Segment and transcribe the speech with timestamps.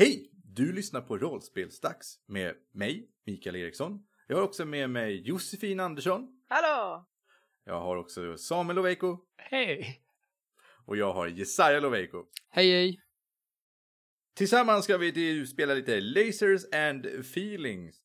[0.00, 0.30] Hej!
[0.32, 4.06] Du lyssnar på Rollspelsdags med mig, Mikael Eriksson.
[4.26, 6.28] Jag har också med mig Josefin Andersson.
[6.48, 7.08] Hallå!
[7.64, 9.18] Jag har också Samuel Loveiko.
[9.36, 10.02] Hej!
[10.86, 12.24] Och jag har Jesaja Loveiko.
[12.50, 13.00] Hej hej!
[14.34, 17.96] Tillsammans ska vi spela lite Lasers and Feelings.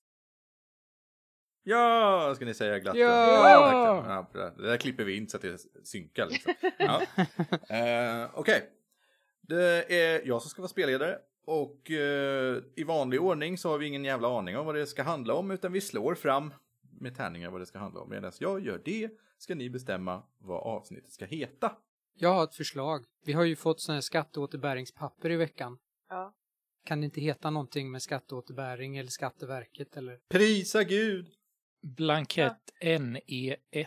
[1.64, 2.98] Ja, ska ni säga glatt.
[2.98, 4.28] Ja!
[4.34, 4.52] ja!
[4.58, 6.54] Det där klipper vi in så att det synkar liksom.
[6.78, 7.02] Ja.
[7.76, 8.70] Eh, Okej.
[9.42, 11.20] Det är jag som ska vara spelledare.
[11.46, 15.04] Och eh, i vanlig ordning så har vi ingen jävla aning om vad det ska
[15.04, 15.52] handla om.
[15.52, 16.54] Utan vi slår fram
[17.00, 18.10] med tärningar vad det ska handla om.
[18.10, 21.72] Medan jag gör det ska ni bestämma vad avsnittet ska heta.
[22.14, 23.06] Jag har ett förslag.
[23.26, 25.78] Vi har ju fått sådana här skatteåterbäringspapper i veckan.
[26.10, 26.34] Ja.
[26.86, 30.20] Kan det inte heta någonting med skatteåterbäring eller Skatteverket eller?
[30.30, 31.28] Prisa Gud!
[31.82, 33.86] Blankett NE1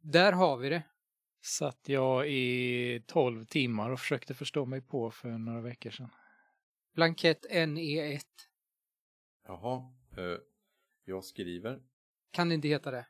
[0.00, 0.82] Där har vi det.
[1.42, 6.10] satt jag i 12 timmar och försökte förstå mig på för några veckor sedan.
[6.98, 8.20] Blankett NE1.
[9.46, 9.76] Jaha.
[10.16, 10.38] eh,
[11.04, 11.80] jag skriver.
[12.30, 13.06] Kan det inte heta det?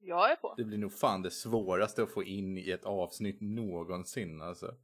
[0.00, 0.54] Jag är på.
[0.56, 4.74] Det blir nog fan det svåraste att få in i ett avsnitt någonsin alltså.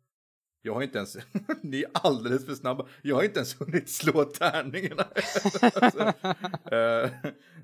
[0.63, 1.17] Jag har inte ens,
[1.63, 2.89] ni är alldeles för snabba.
[3.03, 5.03] Jag har inte ens hunnit slå tärningarna.
[5.75, 6.01] alltså,
[6.75, 7.11] eh,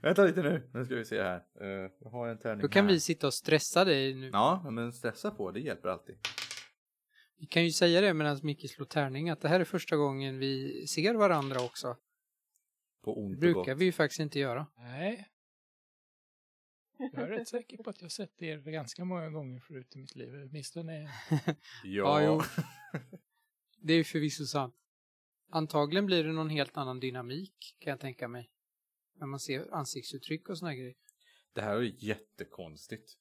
[0.02, 1.42] vänta lite nu, nu ska vi se här.
[1.60, 2.92] Eh, jag har en tärning Då kan här.
[2.92, 4.30] vi sitta och stressa dig nu.
[4.32, 6.16] Ja, men stressa på, det hjälper alltid.
[7.38, 10.38] Vi kan ju säga det medan Micke slår tärning att det här är första gången
[10.38, 11.96] vi ser varandra också.
[13.02, 13.80] På ont och brukar gott.
[13.80, 14.66] vi ju faktiskt inte göra.
[14.76, 15.28] Nej.
[16.98, 20.16] Jag är rätt säker på att jag sett er ganska många gånger förut i mitt
[20.16, 20.34] liv.
[20.34, 21.02] Åtminstone
[21.84, 22.42] Ja, Ja, jo.
[23.80, 24.74] Det är ju förvisso sant.
[25.50, 28.50] Antagligen blir det någon helt annan dynamik kan jag tänka mig.
[29.14, 30.94] När man ser ansiktsuttryck och såna här grejer.
[31.52, 33.18] det här är jättekonstigt.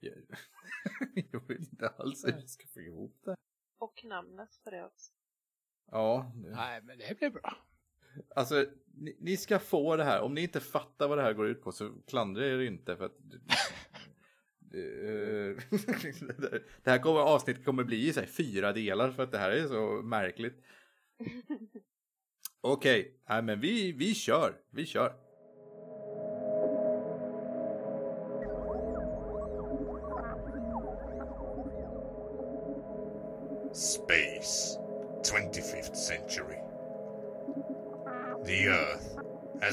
[0.00, 3.36] Jag- vet inte alls hur jag ska få ihop det.
[3.78, 5.12] Och namnet för det också.
[5.90, 7.56] Ja, det- Nej, men det blir bra.
[8.34, 10.20] Alltså, ni, ni ska få det här.
[10.22, 12.96] Om ni inte fattar vad det här går ut på så klandrar jag er inte
[12.96, 13.16] för att...
[14.74, 15.56] Eh,
[16.82, 19.50] det här kommer, avsnittet kommer bli i så här, fyra delar för att det här
[19.50, 20.64] är så märkligt.
[22.60, 25.14] Okej, nej men vi, vi kör, vi kör.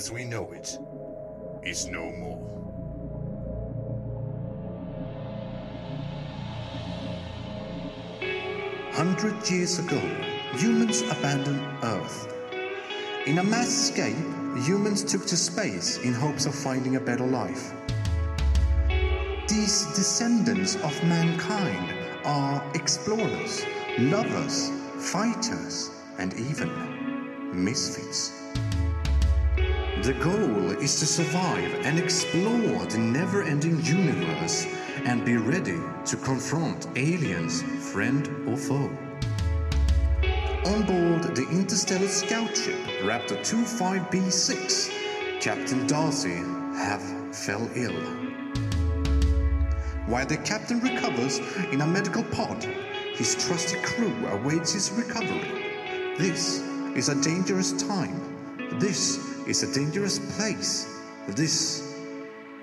[0.04, 0.78] As we know it,
[1.64, 2.42] is no more.
[8.92, 10.02] Hundred years ago,
[10.56, 12.28] humans abandoned Earth.
[13.28, 14.18] In a mass escape,
[14.66, 17.72] humans took to space in hopes of finding a better life.
[19.48, 21.94] These descendants of mankind
[22.26, 23.66] are explorers,
[23.98, 24.70] lovers,
[25.00, 28.44] fighters, and even misfits.
[30.04, 34.66] The goal is to survive and explore the never ending universe
[35.06, 37.62] and be ready to confront aliens,
[37.94, 38.92] friend or foe.
[40.66, 46.36] On board the interstellar scout ship Raptor 25B6, Captain Darcy
[46.76, 47.96] have fell ill.
[50.08, 51.38] While the captain recovers
[51.72, 52.62] in a medical pod,
[53.16, 55.64] his trusty crew awaits his recovery.
[56.18, 56.60] This
[56.94, 58.20] is a dangerous time.
[58.80, 60.88] This is a dangerous place.
[61.28, 61.82] This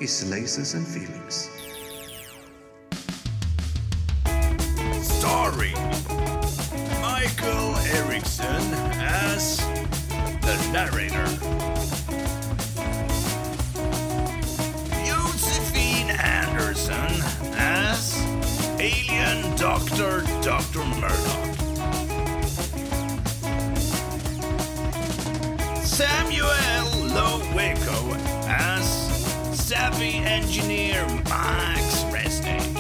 [0.01, 1.51] is lasers and feelings.
[5.05, 5.75] Starring
[7.03, 8.63] Michael Erickson
[8.99, 9.59] as
[10.41, 11.27] the narrator.
[15.05, 17.13] Josephine Anderson
[17.57, 18.17] as
[18.79, 20.85] Alien Doctor Dr.
[20.85, 21.50] Murdoch.
[26.01, 28.17] Samuel Lowico
[28.49, 28.87] as
[29.53, 32.73] Savvy Engineer Max Resnick.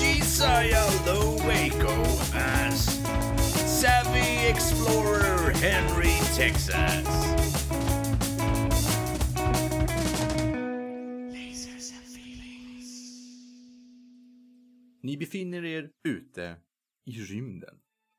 [0.00, 1.94] Josiah Lowaco
[2.34, 2.98] as
[3.80, 7.06] Savvy Explorer Henry Texas.
[15.02, 16.56] Ni befinner er ute
[17.06, 17.78] i rymden.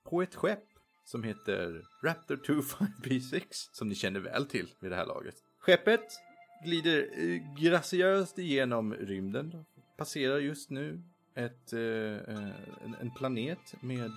[0.10, 0.73] På ett skepp
[1.04, 5.36] som heter Raptor 25B6 som ni känner väl till vid det här laget.
[5.60, 6.20] Skeppet
[6.64, 9.66] glider eh, graciöst igenom rymden.
[9.98, 11.04] Passerar just nu
[11.36, 12.52] ett, eh, eh,
[12.84, 14.12] en, en planet med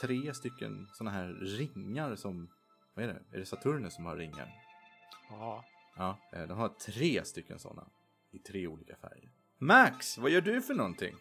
[0.00, 2.48] tre stycken sådana här ringar som,
[2.94, 3.36] vad är det?
[3.36, 4.48] Är det Saturnus som har ringar?
[5.30, 5.64] Ja.
[5.96, 7.86] Ja, de har tre stycken sådana
[8.30, 9.30] i tre olika färger.
[9.58, 11.14] Max, vad gör du för någonting?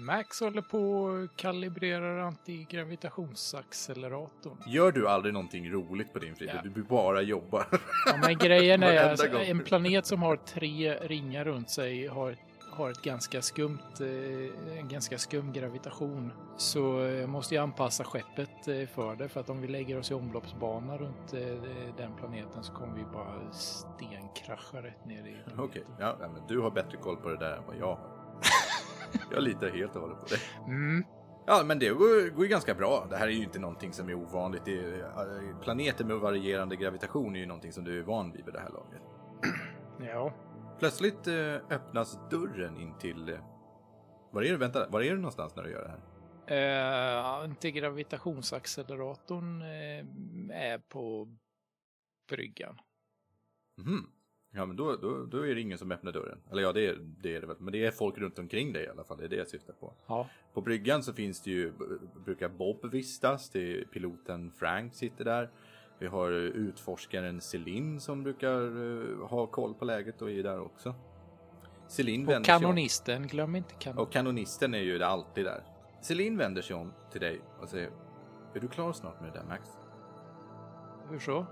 [0.00, 4.56] Max håller på och kalibrerar antigravitationsacceleratorn.
[4.66, 6.60] Gör du aldrig någonting roligt på din fritid?
[6.64, 6.70] Ja.
[6.74, 7.66] Du bara jobbar.
[8.06, 12.36] Ja, men grejen är alltså, en planet som har tre ringar runt sig har,
[12.70, 14.06] har ett ganska skumt, eh,
[14.78, 16.32] en ganska skum gravitation.
[16.56, 19.28] Så eh, måste jag anpassa skeppet eh, för det.
[19.28, 21.34] För att om vi lägger oss i omloppsbana runt
[21.96, 25.60] den planeten så kommer vi bara stenkrascha rätt ner i planeten.
[25.60, 28.17] Okej, ja, ja, men du har bättre koll på det där än vad jag har.
[29.32, 30.38] Jag litar helt och hållet på dig.
[30.66, 31.04] Mm.
[31.46, 33.06] Ja, men det går, går ju ganska bra.
[33.10, 34.64] Det här är ju inte någonting som är ovanligt.
[34.64, 38.44] Det är, eh, planeter med varierande gravitation är ju någonting som du är van vid
[38.44, 39.02] vid det här laget.
[40.00, 40.32] Ja,
[40.78, 43.28] Plötsligt eh, öppnas dörren in till...
[43.28, 43.38] Eh,
[44.30, 44.56] var är du?
[44.56, 46.00] Vänta, var är du någonstans när du gör det här?
[46.46, 50.04] Eh, antigravitationsacceleratorn eh,
[50.72, 51.36] är på
[52.28, 52.78] bryggan.
[53.76, 54.10] Mhm.
[54.50, 56.38] Ja, men då, då, då är det ingen som öppnar dörren.
[56.50, 57.56] Eller ja, det är, det är det väl.
[57.58, 59.18] Men det är folk runt omkring dig i alla fall.
[59.18, 59.92] Det är det jag syftar på.
[60.06, 60.26] Ja.
[60.54, 61.72] På bryggan så finns det ju,
[62.24, 65.50] brukar Bob vistas, det är piloten Frank sitter där.
[65.98, 70.94] Vi har utforskaren Celine som brukar eh, ha koll på läget och är där också.
[71.88, 72.60] Celine Och vänder sig om.
[72.60, 73.98] kanonisten, glöm inte kanonisten.
[74.06, 75.62] Och kanonisten är ju alltid där.
[76.02, 77.90] Celine vänder sig om till dig och säger
[78.54, 79.68] Är du klar snart med det där Max?
[81.10, 81.46] Hur så?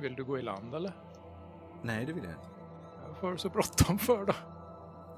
[0.00, 0.92] Vill du gå i land eller?
[1.82, 2.48] Nej, det vill jag inte.
[3.08, 4.32] Varför har du så bråttom för då?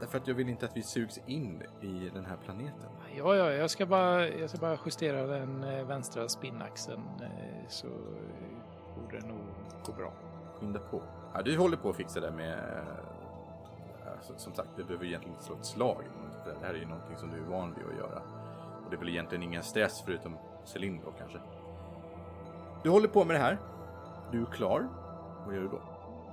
[0.01, 2.89] Därför att jag vill inte att vi sugs in i den här planeten.
[3.17, 7.87] Ja, ja, jag ska bara, jag ska bara justera den eh, vänstra spinnaxeln eh, så
[7.87, 9.39] eh, borde det nog
[9.87, 10.13] gå bra.
[10.55, 11.03] Skynda på.
[11.35, 12.85] Ja, du håller på att fixa det med...
[14.17, 16.05] Alltså, som sagt, du behöver egentligen inte slå ett slag.
[16.45, 18.23] Det här är ju någonting som du är van vid att göra.
[18.85, 21.39] Och det är väl egentligen ingen stress förutom Celine då kanske.
[22.83, 23.59] Du håller på med det här.
[24.31, 24.89] Du är klar.
[25.47, 25.81] Vad gör du då?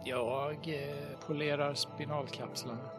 [0.03, 2.79] Jag eh, polerar spinalkapslarna.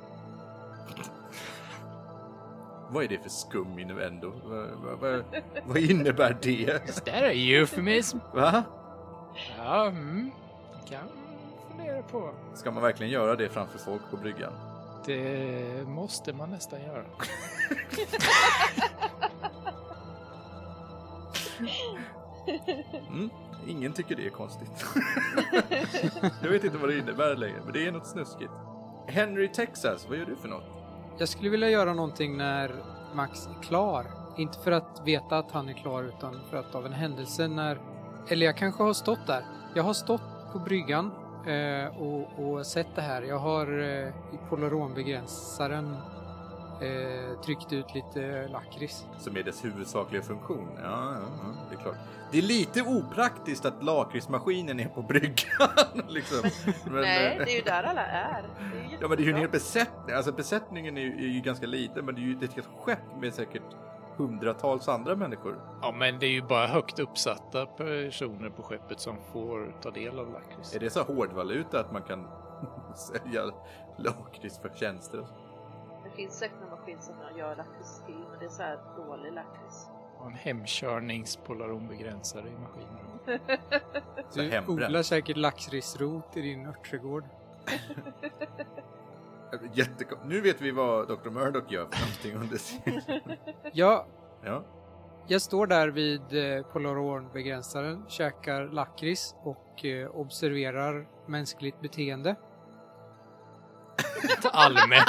[2.90, 4.32] Vad är det för skum innuendo?
[4.44, 4.68] Vad,
[5.00, 5.24] vad,
[5.64, 6.66] vad, innebär det?
[6.66, 8.18] Det där är eufemism.
[8.34, 8.62] Va?
[9.58, 10.30] Ja, mm.
[10.88, 11.08] kan
[11.68, 12.30] fundera på.
[12.54, 14.52] Ska man verkligen göra det framför folk på bryggan?
[15.06, 17.04] Det måste man nästan göra.
[23.08, 23.30] Mm.
[23.66, 24.84] Ingen tycker det är konstigt.
[26.42, 28.52] jag vet inte vad det innebär längre, men det är något snuskigt.
[29.06, 30.64] Henry Texas, vad gör du för något?
[31.18, 32.74] Jag skulle vilja göra någonting när
[33.14, 34.06] Max är klar.
[34.36, 37.78] Inte för att veta att han är klar utan för att av en händelse när...
[38.28, 39.44] Eller jag kanske har stått där.
[39.74, 41.10] Jag har stått på bryggan
[41.46, 43.22] eh, och, och sett det här.
[43.22, 45.96] Jag har eh, i polaronbegränsaren
[46.80, 49.06] eh, tryckt ut lite lakrits.
[49.18, 50.68] Som är dess huvudsakliga funktion.
[50.76, 51.96] Ja, ja, ja, det är klart.
[52.32, 55.68] Det är lite opraktiskt att lakritsmaskinen är på bryggan.
[56.08, 56.50] liksom.
[56.84, 58.42] Men, Nej, eh, det är ju där alla är.
[58.42, 60.16] Det är Ja men det är ju en hel besättning.
[60.16, 63.34] Alltså besättningen är ju, är ju ganska liten men det är ju ett skepp med
[63.34, 63.62] säkert
[64.16, 65.60] hundratals andra människor.
[65.82, 70.18] Ja, men det är ju bara högt uppsatta personer på skeppet som får ta del
[70.18, 70.74] av lakrits.
[70.74, 72.28] Är det så hårdvaluta att man kan
[72.96, 73.42] sälja
[73.98, 75.26] lakrits för tjänster?
[76.20, 78.78] Det finns säkert en maskin som jag gör lakrits till, men det är så här
[78.96, 79.88] dålig lakrits.
[80.18, 83.06] Och en hemkörningspolaronbegränsare i maskinen.
[84.64, 87.24] Du odlar säkert lakritsrot i din örtträdgård.
[89.72, 90.18] Jättekon...
[90.24, 91.30] Nu vet vi vad Dr.
[91.30, 93.02] Murdoch gör för någonting under sin...
[93.72, 94.06] Ja,
[94.44, 94.64] Ja.
[95.26, 102.36] Jag står där vid eh, polaronbegränsaren, käkar lakrits och eh, observerar mänskligt beteende.
[104.52, 105.08] Allmänt.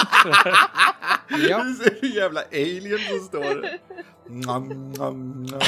[1.50, 1.64] Ja.
[1.64, 3.68] Du ser hur jävla alien som står.
[4.30, 5.62] Nam, nam, nam.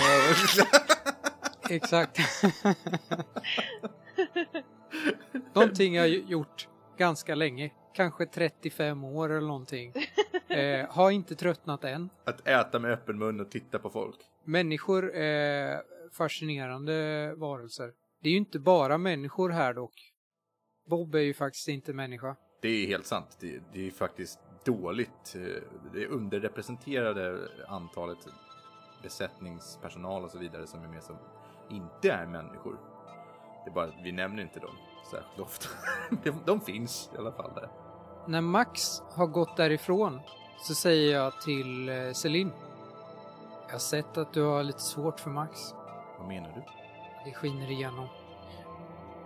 [1.70, 2.17] Exakt.
[5.53, 6.67] någonting jag har gjort
[6.98, 9.93] ganska länge, kanske 35 år eller någonting.
[10.48, 12.10] Eh, har inte tröttnat än.
[12.25, 14.15] Att äta med öppen mun och titta på folk.
[14.43, 17.91] Människor är fascinerande varelser.
[18.22, 20.12] Det är ju inte bara människor här dock.
[20.89, 22.36] Bob är ju faktiskt inte människa.
[22.62, 23.38] Det är helt sant.
[23.39, 25.36] Det, det är faktiskt dåligt.
[25.36, 28.27] eh, Det underrepresenterade antalet
[29.03, 31.15] besättningspersonal och så vidare som är med som
[31.70, 32.77] inte är människor.
[33.63, 34.75] Det är bara att vi nämner inte dem
[35.12, 35.67] särskilt ofta.
[36.24, 37.70] De, de finns i alla fall där.
[38.27, 40.20] När Max har gått därifrån
[40.67, 42.51] så säger jag till eh, Celine.
[43.65, 45.60] Jag har sett att du har lite svårt för Max.
[46.20, 46.62] Vad menar du?
[47.25, 48.08] Det skiner igenom.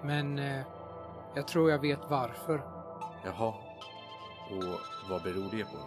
[0.03, 0.61] Men eh,
[1.35, 2.61] jag tror jag vet varför.
[3.25, 3.53] Jaha.
[4.51, 5.77] Och vad beror det på?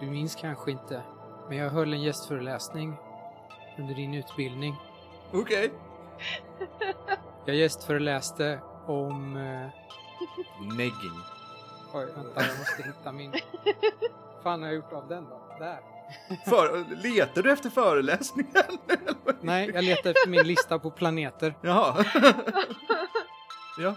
[0.00, 1.02] Du minns kanske inte,
[1.48, 2.96] men jag höll en gästföreläsning
[3.78, 4.76] under din utbildning.
[5.32, 5.72] Okej.
[7.48, 9.36] Jag gästföreläste om...
[9.36, 9.68] Eh,
[10.76, 11.20] Negging.
[11.94, 13.32] oj, vänta, jag måste hitta min...
[14.42, 15.56] fan har jag gjort av den då?
[15.58, 15.80] Där.
[16.50, 18.78] För, letar du efter föreläsningen?
[19.40, 21.54] Nej, jag letar efter min lista på planeter.
[21.60, 22.04] Jaha.
[23.78, 23.94] ja.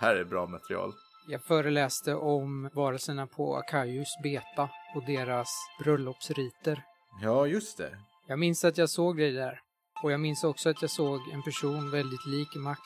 [0.00, 0.92] Här är bra material.
[1.28, 5.48] Jag föreläste om varelserna på Akaius beta och deras
[5.82, 6.82] bröllopsriter.
[7.22, 7.98] Ja, just det.
[8.26, 9.60] Jag minns att jag såg dig där.
[10.02, 12.80] Och jag minns också att jag såg en person väldigt lik Max.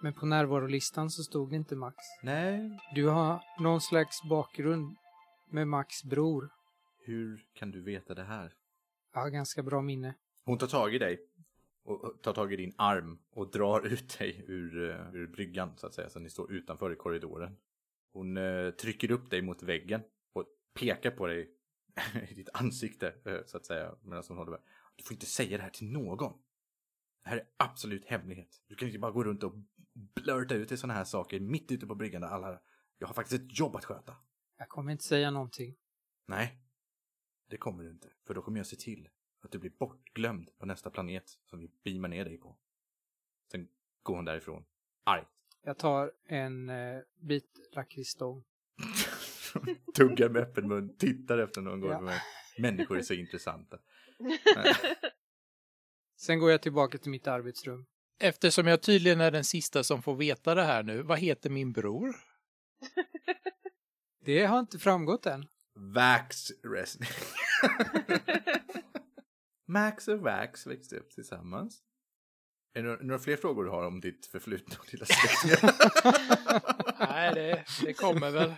[0.00, 1.96] Men på närvarolistan så stod det inte Max.
[2.22, 2.78] Nej.
[2.94, 4.96] Du har någon slags bakgrund
[5.50, 6.50] med Max bror.
[7.06, 8.52] Hur kan du veta det här?
[9.14, 10.14] Jag har ganska bra minne.
[10.44, 11.18] Hon tar tag i dig.
[11.84, 15.86] Och tar tag i din arm och drar ut dig ur, eh, ur bryggan så
[15.86, 16.10] att säga.
[16.10, 17.56] Så ni står utanför i korridoren.
[18.12, 21.50] Hon eh, trycker upp dig mot väggen och pekar på dig
[22.30, 23.94] i ditt ansikte eh, så att säga.
[24.02, 24.60] Medan hon håller med.
[24.96, 26.32] Du får inte säga det här till någon.
[27.24, 28.62] Det här är absolut hemlighet.
[28.66, 29.54] Du kan inte bara gå runt och
[29.92, 32.60] blurta ut i sådana här saker mitt ute på bryggan där alla...
[32.98, 34.16] Jag har faktiskt ett jobb att sköta.
[34.58, 35.76] Jag kommer inte säga någonting.
[36.28, 36.58] Nej,
[37.50, 38.08] det kommer du inte.
[38.26, 39.08] För då kommer jag se till
[39.44, 42.56] att du blir bortglömd på nästa planet som vi beamar ner dig på.
[43.52, 43.68] Sen
[44.02, 44.64] går hon därifrån.
[45.04, 45.28] Argt.
[45.62, 48.44] Jag tar en eh, bit lakritsstång.
[49.94, 52.08] Tuggar med öppen mun, tittar efter någon gång.
[52.08, 52.20] Ja.
[52.58, 53.78] Människor är så intressanta.
[56.16, 57.86] Sen går jag tillbaka till mitt arbetsrum.
[58.18, 61.72] Eftersom jag tydligen är den sista som får veta det här nu, vad heter min
[61.72, 62.16] bror?
[64.24, 65.46] Det har inte framgått än.
[65.74, 67.08] Vax Wrestling.
[69.74, 71.78] Max och Vax växte upp tillsammans.
[72.74, 75.74] Är det några- fler frågor du har om ditt förflutna och dina släktingar?
[77.08, 78.54] Nej, det, det kommer väl.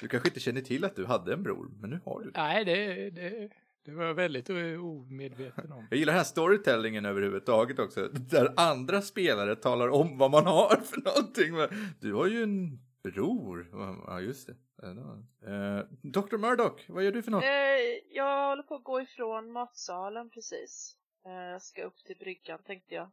[0.00, 2.40] Du kanske inte känner till att du hade en bror, men nu har du det.
[2.42, 3.48] Nej, det, det,
[3.84, 5.86] det var jag väldigt omedveten om.
[5.90, 8.08] Jag gillar den här storytellingen överhuvudtaget också.
[8.08, 11.76] Där andra spelare talar om vad man har för någonting.
[12.00, 13.68] Du har ju en bror.
[14.06, 14.54] Ja, just det.
[14.82, 16.36] Var- Eh, Dr.
[16.36, 17.44] Murdoch, vad gör du för något?
[17.44, 20.96] Eh, jag håller på att gå ifrån matsalen precis.
[21.24, 23.10] Eh, ska upp till bryggan tänkte jag.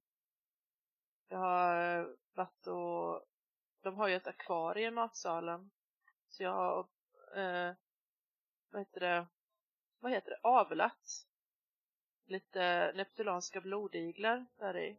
[1.30, 3.26] Jag har varit och...
[3.82, 5.70] De har ju ett akvarium i matsalen.
[6.30, 6.80] Så jag har...
[7.36, 7.74] Eh,
[8.72, 9.28] vad heter det?
[10.00, 10.40] Vad heter det?
[10.44, 11.26] Avlat.
[12.26, 14.98] Lite neptulanska blodiglar där i.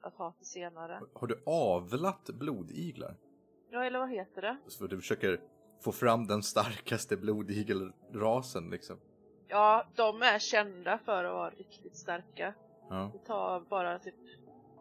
[0.00, 1.00] Att ha till senare.
[1.14, 3.16] Har du avlat blodiglar?
[3.70, 4.56] Ja, eller vad heter det?
[4.66, 5.40] Så du försöker
[5.84, 8.96] få fram den starkaste blodigelrasen liksom.
[9.48, 12.54] Ja, de är kända för att vara riktigt starka.
[12.90, 13.10] Ja.
[13.12, 14.14] Det tar bara typ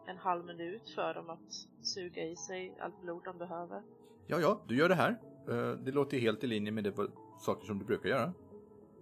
[0.08, 1.53] en halv minut för dem att
[1.86, 3.84] suga i sig allt blod de behöver.
[4.27, 5.19] Ja, ja, du gör det här.
[5.50, 6.93] Eh, Det låter ju helt i linje med det
[7.39, 8.34] saker som du brukar göra.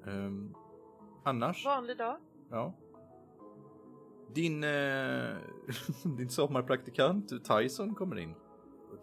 [0.07, 0.53] Ehm,
[1.23, 1.65] annars?
[1.65, 2.17] Vanlig dag.
[2.49, 2.73] Ja.
[4.33, 5.35] Din, eh,
[6.17, 8.35] din sommarpraktikant Tyson kommer in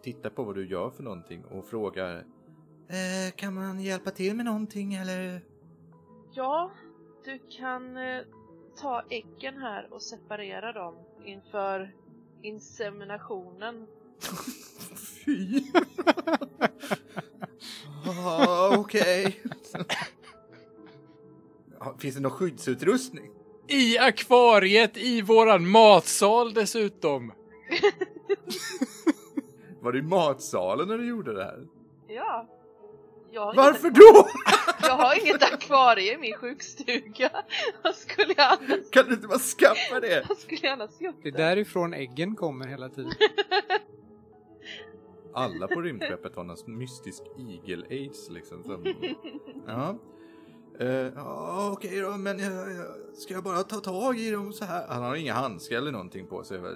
[0.01, 2.17] tittar på vad du gör för någonting och frågar
[2.87, 5.41] eh, Kan man hjälpa till med någonting eller?
[6.33, 6.71] Ja,
[7.25, 8.21] du kan eh,
[8.81, 11.95] ta äggen här och separera dem inför
[12.41, 13.87] inseminationen.
[15.25, 15.63] Fy!
[18.25, 19.43] ah, Okej.
[21.99, 23.31] Finns det någon skyddsutrustning?
[23.67, 27.31] I akvariet i våran matsal dessutom.
[29.85, 31.67] Var du i matsalen när du gjorde det här?
[32.07, 32.47] Ja.
[33.55, 34.27] Varför Inget, då?
[34.87, 37.29] jag har inget akvarie i min sjukstuga.
[37.83, 40.25] Vad skulle jag annars, Kan du inte bara skaffa det?
[40.29, 41.15] vad skulle jag annars gjort?
[41.23, 43.11] Det är därifrån äggen kommer hela tiden.
[45.33, 48.63] Alla på rymdskeppet har någon mystisk igel-aids liksom.
[48.63, 48.85] Som...
[49.67, 49.95] Ja.
[50.79, 54.65] Eh, ja, okej då, men jag, jag, ska jag bara ta tag i dem så
[54.65, 54.87] här?
[54.87, 56.57] Han har inga handskar eller någonting på sig.
[56.57, 56.75] väl?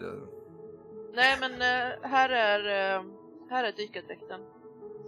[1.14, 3.04] Nej men eh, här är, eh,
[3.50, 4.42] här är dykardräkten.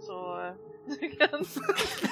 [0.00, 0.52] Så eh,
[1.00, 1.44] du kan...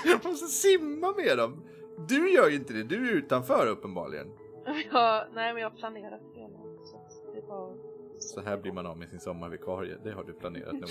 [0.04, 1.64] Jag måste simma med dem!
[2.08, 4.26] Du gör ju inte det, du är utanför uppenbarligen.
[4.92, 6.50] Ja, nej men jag har planerat det.
[6.84, 7.74] Så att det är bara...
[8.18, 10.86] Så här blir man av med sin sommarvikarie, det har du planerat noga.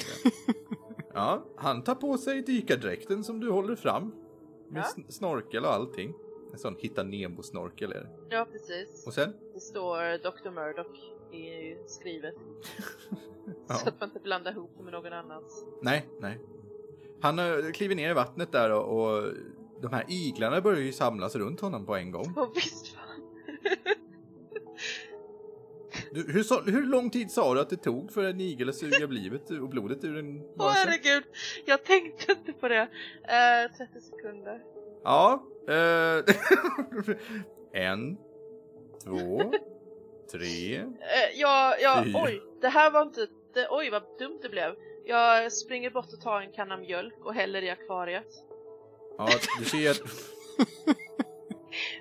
[1.14, 4.12] Ja, han tar på sig dykardräkten som du håller fram.
[4.70, 4.84] Med Ja.
[4.84, 6.14] sn- snorkel och allting.
[6.54, 8.10] En sån hitta Nemo-snorkel är det.
[8.30, 9.08] Ja precis.
[9.08, 9.34] Och sen?
[9.54, 10.50] Det står Dr.
[10.50, 10.98] Murdoch
[11.34, 12.36] i skrivet.
[13.68, 13.76] Ja.
[13.76, 15.66] Så att man inte blandar ihop det med någon annans.
[15.82, 16.40] Nej, nej.
[17.22, 19.34] Han uh, kliver ner i vattnet där och, och
[19.82, 22.34] de här iglarna börjar ju samlas runt honom på en gång.
[22.38, 23.22] Och visst fan.
[26.12, 28.76] Du, hur, sa, hur lång tid sa du att det tog för en igel att
[28.76, 30.80] suga livet och blodet ur en Åh varelse?
[30.80, 31.24] herregud,
[31.66, 32.90] jag tänkte inte på det.
[33.24, 34.62] Eh, 30 sekunder.
[35.04, 35.44] Ja.
[35.68, 36.24] eh,
[37.82, 38.18] en,
[39.04, 39.52] två,
[40.32, 40.76] tre.
[40.76, 40.86] Eh,
[41.36, 42.14] jag, jag, Fy.
[42.16, 44.76] oj, det här var inte, det, oj vad dumt det blev.
[45.06, 48.28] Jag springer bort och tar en kanna mjölk och häller i akvariet.
[49.18, 49.28] Ja,
[49.60, 49.98] du ser att...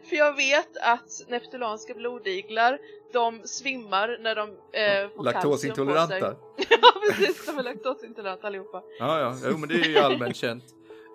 [0.08, 2.78] För jag vet att neptulanska blodiglar,
[3.12, 6.36] de svimmar när de eh, får Laktosintoleranta.
[6.70, 8.82] ja precis, de är laktosintoleranta allihopa.
[8.98, 10.64] Ja, ja, jo, men det är ju allmänt känt.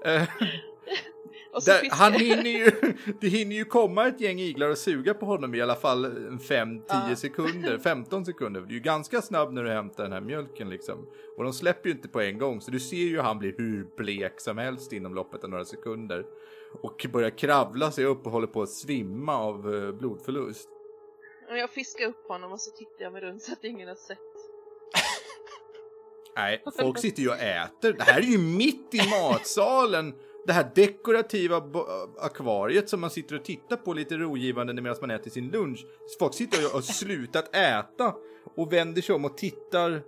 [1.66, 2.72] Där, han hinner ju,
[3.22, 6.82] det hinner ju komma ett gäng iglar och suga på honom i alla fall 5-10
[6.88, 7.16] Ja.
[7.16, 8.62] sekunder, 15 sekunder.
[8.62, 11.08] Du är ju ganska snabb när du hämtar den här mjölken liksom.
[11.38, 13.88] Och de släpper ju inte på en gång, så du ser ju han blir hur
[13.98, 16.26] blek som helst inom loppet av några sekunder.
[16.82, 20.70] Och börjar kravla sig upp och håller på att svimma av eh, blodförlust.
[21.50, 24.18] Jag fiskar upp honom och så tittar jag mig runt så att ingen har sett.
[26.36, 27.94] Nej, folk sitter ju och äter.
[27.94, 30.14] Det här är ju mitt i matsalen.
[30.46, 31.64] Det här dekorativa
[32.20, 35.86] akvariet som man sitter och tittar på lite rogivande medan man äter sin lunch.
[36.20, 38.16] Folk sitter och har slutat äta
[38.56, 40.02] och vänder sig om och tittar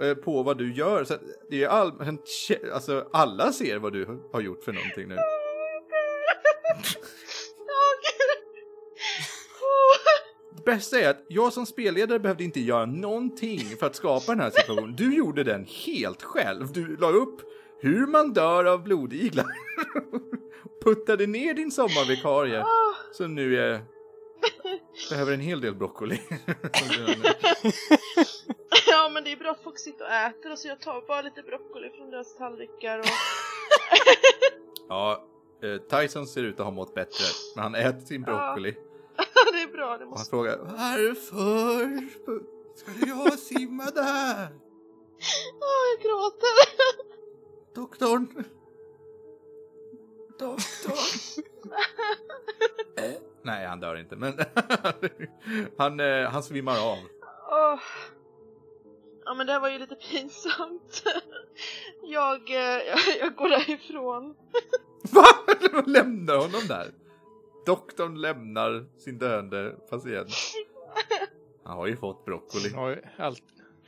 [0.00, 1.04] eh, på vad du gör.
[1.04, 1.14] Så
[1.50, 1.92] det är all,
[2.72, 5.16] alltså alla ser vad du har gjort för någonting nu.
[10.56, 14.40] Det bästa är att jag som spelledare behövde inte göra någonting för att skapa den
[14.40, 14.96] här situationen.
[14.96, 16.72] Du gjorde den helt själv.
[16.72, 17.51] Du la upp
[17.82, 19.46] hur man dör av blodiglar.
[20.84, 22.64] Puttade ner din sommarvikarie
[23.12, 23.84] som nu är...
[25.10, 26.20] Behöver en hel del broccoli.
[28.86, 31.42] Ja men det är bra att folk sitter och äter så jag tar bara lite
[31.42, 33.04] broccoli från deras tallrikar och
[34.88, 35.24] ja,
[35.62, 37.24] eh, Tyson ser ut att ha mått bättre.
[37.54, 38.76] Men han äter sin broccoli.
[39.52, 40.30] det är bra, det Och han måste...
[40.30, 42.00] frågar varför
[42.76, 44.48] ska jag simma där?
[45.60, 47.01] Åh, jag gråter!
[47.74, 48.44] Doktorn.
[50.38, 51.44] Doktorn.
[52.96, 53.12] Eh,
[53.42, 54.32] Nej, han dör inte, men
[55.78, 56.98] han, eh, han svimmar av.
[57.50, 57.80] Åh.
[59.24, 61.02] Ja men det här var ju lite pinsamt.
[62.02, 64.34] Jag, eh, jag, jag går därifrån.
[65.12, 65.24] Va?
[65.86, 66.90] lämnar honom där?
[67.66, 70.28] Doktorn lämnar sin döende patient.
[71.64, 72.70] Han har ju fått broccoli.
[72.74, 73.42] Har ju allt,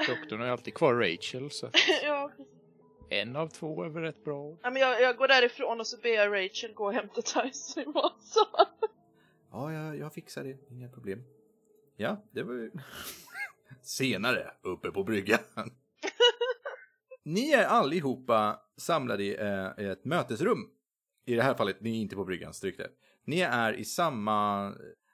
[0.08, 1.70] doktorn har ju alltid kvar Rachel, så
[2.04, 2.63] ja, precis.
[3.20, 4.56] En av två är väl rätt bra.
[4.62, 7.82] ja, men jag, jag går därifrån och så ber jag Rachel gå och hämta Tyson
[7.82, 8.66] i matsalen.
[9.50, 10.58] Ja, jag, jag fixar det.
[10.70, 11.24] Inga problem.
[11.96, 12.70] Ja, det var ju...
[13.82, 15.38] Senare, uppe på bryggan.
[17.24, 20.70] Ni är allihopa samlade i eh, ett mötesrum.
[21.26, 22.90] I det här fallet, ni är inte på bryggan, stryk det.
[23.24, 24.68] Ni är i samma...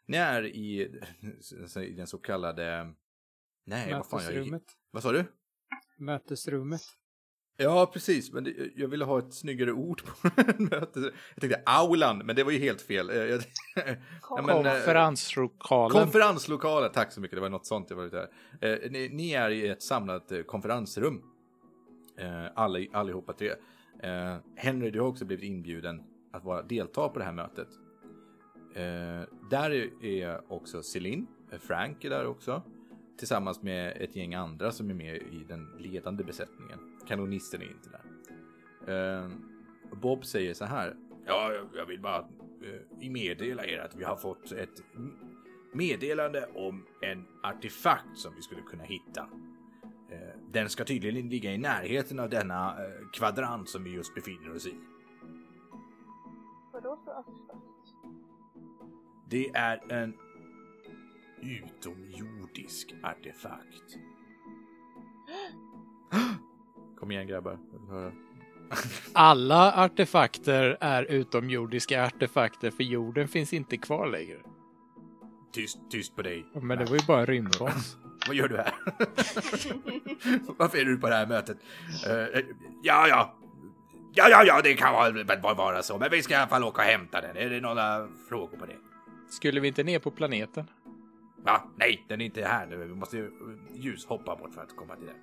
[0.06, 0.80] Ni är i,
[1.86, 2.94] i den så kallade...
[3.64, 4.34] Nej, vad fan jag...
[4.34, 4.62] Mötesrummet.
[4.90, 5.24] Vad sa du?
[5.96, 6.82] Mötesrummet.
[7.62, 11.04] Ja, precis, men det, jag ville ha ett snyggare ord på mötes...
[11.34, 13.10] Jag tänkte aulan, men det var ju helt fel.
[13.10, 13.16] Eh,
[13.86, 15.90] eh, Konferenslokalen.
[15.90, 18.28] Konferenslokaler, tack så mycket, det var något sånt jag var ute.
[18.60, 21.22] Eh, ni, ni är i ett samlat eh, konferensrum.
[22.16, 23.50] Eh, alla, allihopa tre.
[24.02, 27.68] Eh, Henry, du har också blivit inbjuden att vara delta på det här mötet.
[29.50, 29.70] Där
[30.04, 31.26] är, också Celine,
[31.60, 32.62] Frank är där också.
[33.18, 36.89] Tillsammans med ett gäng andra som är med i den ledande besättningen.
[37.10, 38.04] Kanonisten är inte där.
[39.24, 39.30] Eh,
[39.92, 40.96] Bob säger så här.
[41.26, 44.82] Ja, jag- vill bara eh, meddela er att vi har fått ett
[45.72, 49.28] meddelande om en artefakt som vi skulle kunna hitta.
[50.10, 54.54] Eh, Den ska tydligen ligga i närheten av denna eh, kvadrant som vi just befinner
[54.54, 54.74] oss i.
[56.72, 57.94] Vadå för artefakt?
[59.30, 60.14] Det är en
[61.42, 63.96] utomjordisk artefakt.
[67.00, 67.58] Kom igen grabbar.
[69.12, 74.38] Alla artefakter är utomjordiska artefakter för jorden finns inte kvar längre.
[75.52, 76.46] Tyst, tyst på dig.
[76.52, 77.96] Men det var ju bara en rymdbas.
[78.26, 78.74] Vad gör du här?
[80.58, 81.58] Varför är du på det här mötet?
[82.06, 82.40] Eh,
[82.82, 83.36] ja, ja.
[84.14, 84.92] Ja, ja, ja, det kan
[85.56, 85.98] vara, så.
[85.98, 87.36] Men vi ska i alla fall åka och hämta den.
[87.36, 88.76] Är det några frågor på det?
[89.30, 90.66] Skulle vi inte ner på planeten?
[91.44, 91.62] Va?
[91.76, 92.76] Nej, den är inte här nu.
[92.76, 93.30] Vi måste ju
[93.74, 95.16] ljushoppa bort för att komma till den.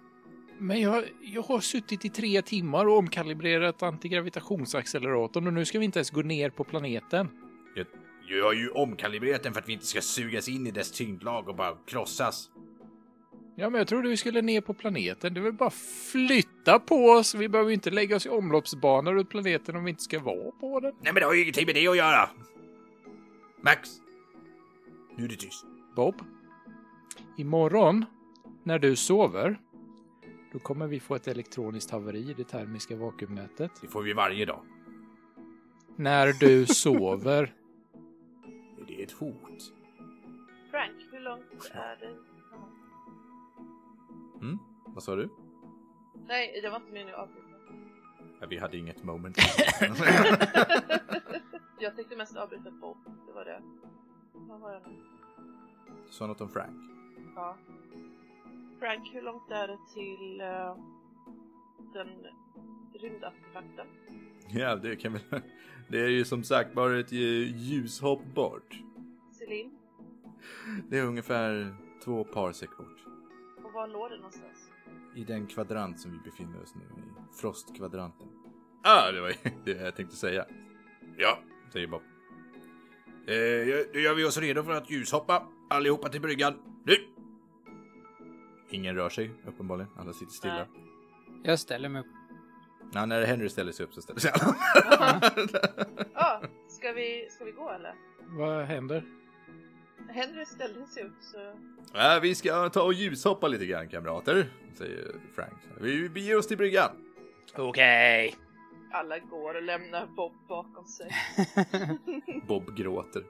[0.60, 5.86] Men jag, jag har suttit i tre timmar och omkalibrerat antigravitationsacceleratorn och nu ska vi
[5.86, 7.30] inte ens gå ner på planeten.
[7.76, 7.86] Jag,
[8.30, 11.50] jag har ju omkalibrerat den för att vi inte ska sugas in i dess tyngdlag
[11.50, 12.50] och bara krossas.
[13.56, 15.34] Ja, men jag trodde vi skulle ner på planeten.
[15.34, 15.70] Det är väl bara
[16.12, 17.36] flytta på oss.
[17.36, 20.52] Vi behöver ju inte lägga oss i omloppsbanor runt planeten om vi inte ska vara
[20.52, 20.94] på den.
[21.02, 22.30] Nej, men det har ju ingenting med det att göra.
[23.62, 23.90] Max.
[25.18, 25.66] Nu är det tyst.
[25.96, 26.16] Bob,
[27.38, 28.06] imorgon
[28.64, 29.60] när du sover,
[30.58, 33.72] då kommer vi få ett elektroniskt haveri i det termiska vakuumnätet.
[33.82, 34.60] Det får vi varje dag.
[35.96, 37.54] När du sover.
[38.78, 39.74] Är det ett hot?
[40.72, 42.16] Frank, hur långt är det?
[44.42, 44.58] Mm?
[44.86, 45.30] Vad sa du?
[46.28, 47.48] Nej, det var inte att avbryta.
[48.40, 49.38] Ja, vi hade inget moment.
[51.80, 52.98] Jag tänkte mest avbryta Bob.
[53.28, 53.62] Det var det.
[54.34, 54.96] Vad var jag nu?
[56.10, 56.92] Sa något om Frank.
[57.36, 57.58] Ja.
[58.80, 60.76] Frank, hur långt är det till eh,
[61.94, 62.08] den
[63.02, 63.88] rymdartefakten?
[64.50, 65.22] Ja, det kan väl...
[65.90, 68.80] Det är ju som sagt bara ett ljushopp bort.
[69.32, 69.72] Celine?
[70.90, 73.06] Det är ungefär två parsec bort.
[73.64, 74.70] Och var låg det någonstans?
[75.16, 77.38] I den kvadrant som vi befinner oss nu i.
[77.42, 78.28] Frostkvadranten.
[78.84, 79.34] Ah, det var
[79.66, 80.46] det jag tänkte säga.
[81.18, 81.40] Ja,
[81.74, 82.02] säger Bob.
[83.28, 85.48] Eh, då gör vi oss redo för att ljushoppa.
[85.70, 86.54] Allihopa till bryggan.
[86.86, 87.17] Nu!
[88.70, 89.92] Ingen rör sig uppenbarligen.
[89.98, 90.56] Alla sitter stilla.
[90.56, 91.42] Nej.
[91.44, 92.08] Jag ställer mig upp.
[92.94, 94.56] Ja, när Henry ställer sig upp så ställer sig alla.
[96.14, 97.96] Ja, ska, vi, ska vi gå eller?
[98.28, 99.04] Vad händer?
[100.10, 101.54] Henry ställde sig upp så...
[101.94, 105.54] ja, vi ska ta och ljushoppa lite grann kamrater, säger Frank.
[105.82, 106.90] Vi beger oss till bryggan.
[107.56, 108.36] Okej.
[108.92, 111.12] Alla går och lämnar Bob bakom sig.
[112.48, 113.24] Bob gråter.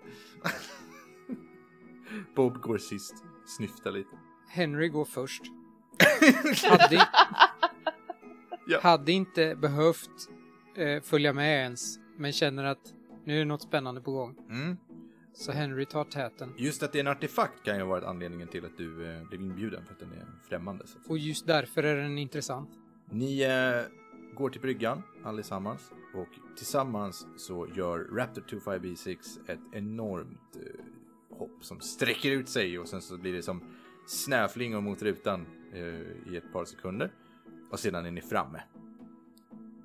[2.36, 4.18] Bob går sist, snyftar lite.
[4.48, 5.42] Henry går först.
[6.70, 7.08] hade,
[8.68, 8.80] Ja.
[8.82, 10.10] hade inte behövt
[10.76, 12.94] eh, följa med ens, men känner att
[13.26, 14.36] nu är det något spännande på gång.
[14.50, 14.78] Mm.
[15.34, 16.54] Så Henry tar täten.
[16.58, 19.28] Just att det är en artefakt kan ju ha varit anledningen till att du eh,
[19.28, 20.88] blev inbjuden för att den är främmande.
[20.88, 20.98] Så.
[21.10, 22.70] Och just därför är den intressant.
[23.12, 31.38] Ni eh, går till bryggan allesammans och tillsammans så gör Raptor 25B6 ett enormt eh,
[31.38, 33.62] hopp som sträcker ut sig och sen så blir det som
[34.08, 37.12] snöflingor mot rutan eh, i ett par sekunder
[37.72, 38.64] och sedan är ni framme.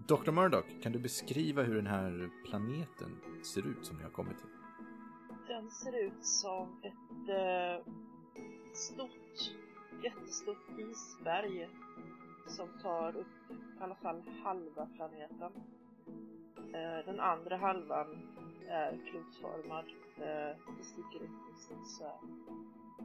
[0.06, 0.30] Dr.
[0.30, 4.48] Murdoch, kan du beskriva hur den här planeten ser ut som ni har kommit till?
[5.48, 7.86] Den ser ut som ett eh,
[8.72, 9.54] stort,
[10.04, 11.68] jättestort isberg
[12.46, 15.52] som tar upp i alla fall halva planeten.
[16.58, 18.06] Eh, den andra halvan
[18.68, 19.84] är klotformad.
[20.16, 22.18] Eh, det sticker upp i så här.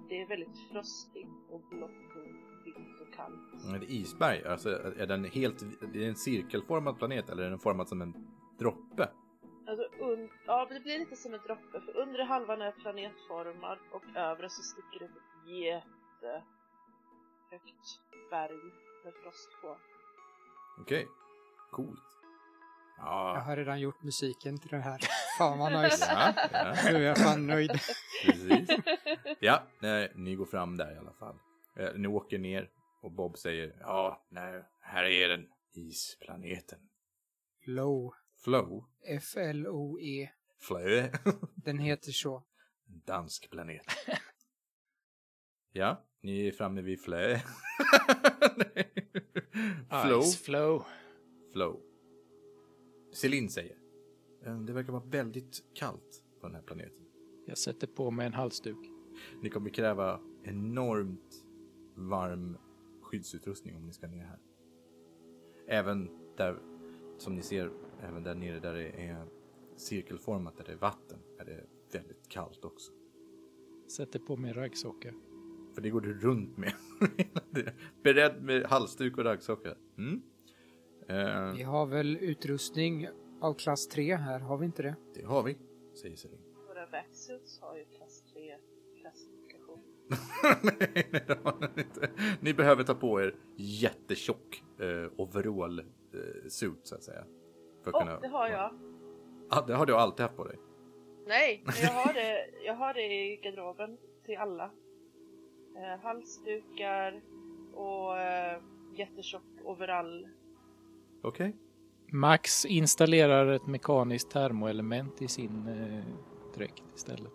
[0.10, 2.26] Det är väldigt frostigt och blått och
[2.66, 3.84] vitt och kallt.
[3.84, 7.88] Ett isberg, alltså är den helt, det är en cirkelformad planet eller är den formad
[7.90, 8.14] som en
[8.60, 9.10] droppe?
[9.68, 14.04] Alltså, un- ja, det blir lite som en droppe, för undre halvan är planetformad och
[14.16, 16.42] övre så sticker det ett jättehögt
[18.30, 18.64] berg
[19.04, 19.78] med frost på.
[20.82, 21.08] Okej,
[21.72, 22.17] coolt.
[22.98, 25.00] Jag Ja, har redan gjort musiken till det här.
[25.38, 26.06] Fan vad nice.
[26.10, 26.76] ja, ja.
[26.92, 27.72] Nu är jag fan nöjd.
[28.26, 28.70] Precis.
[29.40, 31.40] Ja, nej, ni går fram där i alla fall.
[31.80, 32.70] Eh, ni åker ner
[33.02, 35.48] och Bob säger ja, nej, här är den.
[35.74, 36.80] Isplaneten.
[37.64, 38.14] Flow.
[38.44, 38.86] Flow.
[39.08, 40.30] F-L-O-E.
[40.60, 40.90] Flö.
[41.00, 41.12] E.
[41.56, 42.44] Den heter så.
[42.86, 43.86] Dansk planet.
[45.72, 47.40] Ja, ni är framme vid Flö.
[50.04, 50.22] Flow.
[50.24, 50.84] Ice flow.
[51.54, 51.82] Flow.
[53.22, 53.78] Celine säger.
[54.46, 57.06] "Eh, Det verkar vara väldigt kallt på den här planeten.
[57.46, 58.78] Jag sätter på mig en halsduk.
[59.42, 61.46] Ni kommer kräva enormt
[61.96, 62.58] varm
[63.02, 64.40] skyddsutrustning om ni ska ner här.
[65.68, 66.60] Även där,
[67.18, 69.26] som ni ser, även där nere där det är
[69.76, 72.92] cirkelformat, där det är vatten, är det väldigt kallt också.
[73.88, 75.14] Sätter på mig raggsockor.
[75.74, 76.74] För det går du runt med.
[78.04, 79.74] Beredd med halsduk och raggsockor.
[79.98, 80.22] Mm.
[81.10, 83.08] Eh, Vi har väl utrustning
[83.42, 84.96] av klass 3 här, har vi inte det?
[85.14, 85.58] det har vi,
[86.02, 86.42] säger Celine.
[86.68, 88.56] Våra backsuits har ju klass 3
[89.02, 89.80] klassifikation.
[90.64, 92.10] nej, nej, det har ni inte.
[92.42, 95.86] Ni behöver ta på er jättetjock eh, overall eh,
[96.50, 97.24] suit så att säga.
[97.84, 98.20] För att Åh, kunna...
[98.20, 98.80] det har jag!
[99.50, 100.58] Ja, det har du alltid haft på dig.
[101.28, 104.72] Nej, men jag har det, jag har det i garderoben till alla.
[105.76, 107.22] Eh, halsdukar
[107.74, 108.62] och eh,
[108.98, 110.28] jättetjock overall.
[111.28, 111.56] Okej.
[112.12, 116.04] Max installerar ett mekaniskt termoelement i sin eh,
[116.58, 117.34] dräkt istället.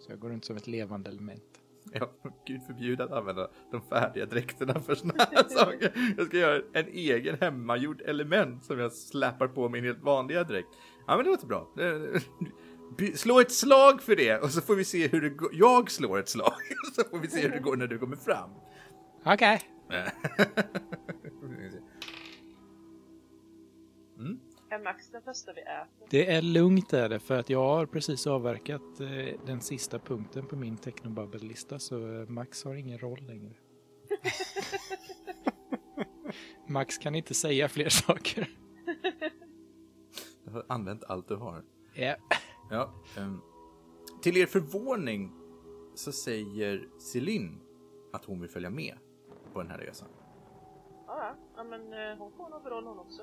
[0.00, 1.42] Så jag går runt som ett levande element.
[1.92, 2.10] Ja,
[2.46, 6.14] gud förbjude att använda de färdiga dräkterna för såna här saker.
[6.16, 10.68] Jag ska göra en egen hemmagjord element som jag släpar på min helt vanliga dräkt.
[11.06, 11.68] Ja, men det låter bra.
[13.14, 15.50] Slå ett slag för det och så får vi se hur det går.
[15.52, 16.54] Jag slår ett slag
[16.94, 18.50] så får vi se hur det går när du kommer fram.
[19.24, 19.60] Okej.
[19.90, 20.10] Mm.
[24.68, 26.06] Är Max den första vi äter?
[26.10, 30.46] Det är lugnt är det för att jag har precis avverkat eh, den sista punkten
[30.46, 33.54] på min Technobubble-lista så eh, Max har ingen roll längre.
[36.66, 38.50] Max kan inte säga fler saker.
[40.44, 41.64] Jag har använt allt du har.
[41.94, 42.16] Ja.
[42.70, 43.40] Ja, ehm,
[44.22, 45.32] till er förvåning
[45.94, 47.60] så säger Celine
[48.12, 48.98] att hon vill följa med
[49.52, 50.08] på den här resan.
[51.06, 51.64] Ja, ja.
[51.64, 53.22] men eh, hon får nog roll hon också.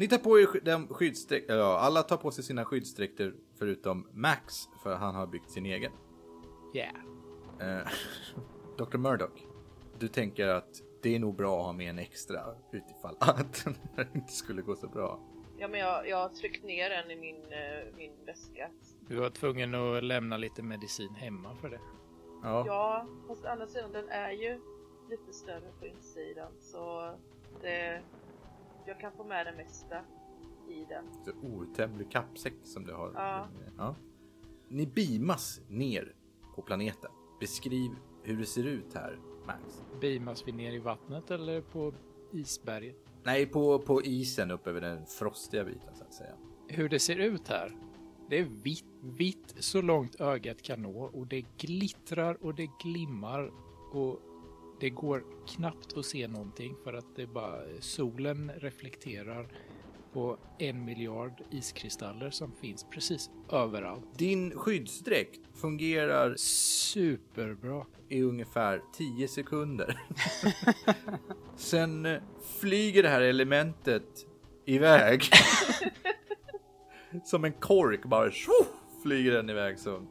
[0.00, 4.08] Ni tar på er sk- den skyddsdräkt, ja, alla tar på sig sina skyddsdräkter förutom
[4.12, 5.92] Max, för han har byggt sin egen.
[6.74, 6.94] Yeah.
[7.60, 7.88] Eh,
[8.78, 8.96] Dr.
[8.98, 9.46] Murdoch,
[9.98, 12.40] du tänker att det är nog bra att ha med en extra
[12.72, 15.20] utifall att den här inte skulle gå så bra.
[15.58, 18.70] Ja, men jag, jag har tryckt ner den i min, eh, min väska.
[19.08, 21.80] Du var tvungen att lämna lite medicin hemma för det.
[22.42, 24.60] Ja, Ja, fast å andra sidan den är ju
[25.10, 27.14] lite större på insidan så
[27.62, 28.02] det,
[28.90, 29.96] jag kan få med det mesta
[30.68, 31.04] i den.
[31.24, 33.12] så outtömlig kappsäck som du har.
[33.14, 33.48] Ja.
[33.78, 33.94] ja.
[34.68, 36.14] Ni beamas ner
[36.56, 37.10] på planeten.
[37.40, 37.90] Beskriv
[38.22, 39.82] hur det ser ut här, Max.
[40.00, 41.94] Beamas vi ner i vattnet eller på
[42.32, 42.96] isberget?
[43.22, 46.34] Nej, på, på isen upp över den frostiga biten så att säga.
[46.68, 47.76] Hur det ser ut här.
[48.30, 53.52] Det är vitt, vitt så långt ögat kan nå och det glittrar och det glimmar
[53.92, 54.20] och
[54.80, 59.48] det går knappt att se någonting för att det bara solen reflekterar
[60.12, 64.18] på en miljard iskristaller som finns precis överallt.
[64.18, 67.86] Din skyddsdräkt fungerar Superbra.
[68.08, 70.00] i ungefär 10 sekunder.
[71.56, 72.22] Sen eh,
[72.60, 74.26] flyger det här elementet
[74.64, 75.24] iväg.
[77.24, 78.52] Som en kork bara tjo,
[79.02, 80.06] flyger den iväg så.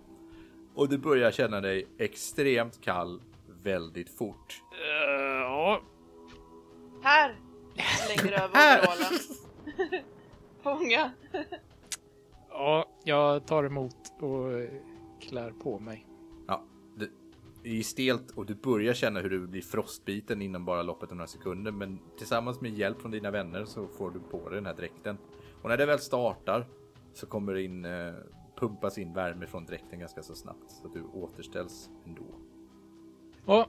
[0.75, 3.21] Och du börjar känna dig extremt kall
[3.63, 4.63] väldigt fort.
[4.71, 5.81] Eh, ja,
[7.01, 7.35] Här!
[7.75, 9.19] Slänger över overallen.
[10.61, 11.11] Fånga!
[12.49, 14.69] ja, jag tar emot och
[15.21, 16.07] klär på mig.
[16.47, 16.63] Ja,
[17.63, 21.17] det är stelt och du börjar känna hur du blir frostbiten inom bara loppet av
[21.17, 21.71] några sekunder.
[21.71, 25.17] Men tillsammans med hjälp från dina vänner så får du på dig den här dräkten.
[25.61, 26.67] Och när det väl startar
[27.13, 28.13] så kommer det in, eh,
[28.55, 30.71] pumpas in värme från dräkten ganska så snabbt.
[30.71, 32.25] Så att du återställs ändå.
[33.49, 33.65] Och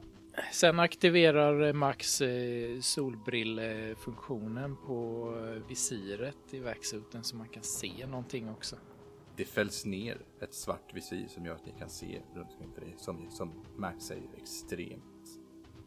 [0.53, 8.51] sen aktiverar Max eh, solbrillefunktionen på eh, visiret i växuten så man kan se någonting
[8.51, 8.77] också.
[9.37, 12.81] Det fälls ner ett svart visir som gör att ni kan se runt omkring för
[12.81, 12.99] det.
[12.99, 15.41] Som, som Max säger, extremt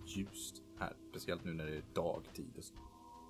[0.06, 0.94] ljust här.
[1.10, 2.54] Speciellt nu när det är dagtid.
[2.58, 2.74] Och så.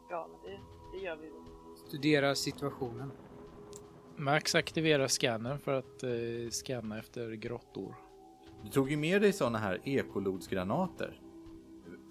[0.09, 0.59] Ja, men det,
[0.97, 1.87] det gör vi väl.
[1.87, 3.11] Studerar situationen.
[4.15, 7.95] Max aktiverar scannern för att eh, scanna efter grottor.
[8.63, 11.19] Du tog ju med dig sådana här ekolodsgranater.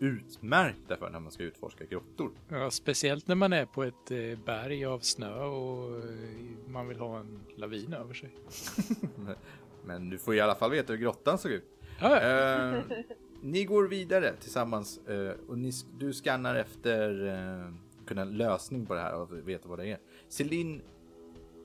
[0.01, 2.31] Utmärkta för när man ska utforska grottor.
[2.49, 6.05] Ja, speciellt när man är på ett eh, berg av snö och eh,
[6.69, 8.35] man vill ha en lavin över sig.
[9.85, 11.65] Men du får i alla fall veta hur grottan såg ut.
[12.01, 12.21] Ja.
[12.21, 12.83] Eh,
[13.43, 17.75] ni går vidare tillsammans eh, och ni, du skannar efter eh,
[18.07, 19.99] kunna lösning på det här och veta vad det är.
[20.29, 20.83] Celine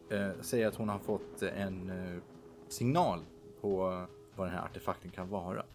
[0.10, 2.22] eh, säger att hon har fått en eh,
[2.68, 3.20] signal
[3.62, 4.06] på
[4.38, 5.66] vad den här artefakten kan vara.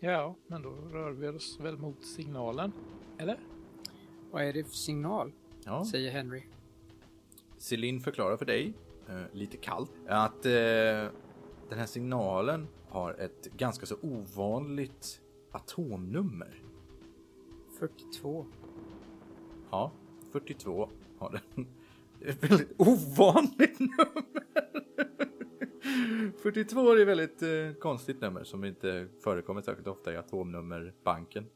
[0.00, 2.72] ja, men då rör vi oss väl mot signalen.
[3.18, 3.38] Eller?
[4.30, 5.32] Vad är det för signal?
[5.64, 5.84] Ja.
[5.84, 6.42] Säger Henry.
[7.58, 8.72] Celine förklarar för dig,
[9.08, 10.52] eh, lite kallt, att eh,
[11.68, 15.20] den här signalen har ett ganska så ovanligt
[15.52, 16.62] atomnummer.
[17.78, 18.46] 42.
[19.70, 19.92] Ja,
[20.32, 21.66] 42 har den.
[22.18, 25.07] Det är ett väldigt ovanligt nummer.
[26.42, 31.46] 42 är ett väldigt eh, konstigt nummer som inte förekommer särskilt ofta i atomnummerbanken.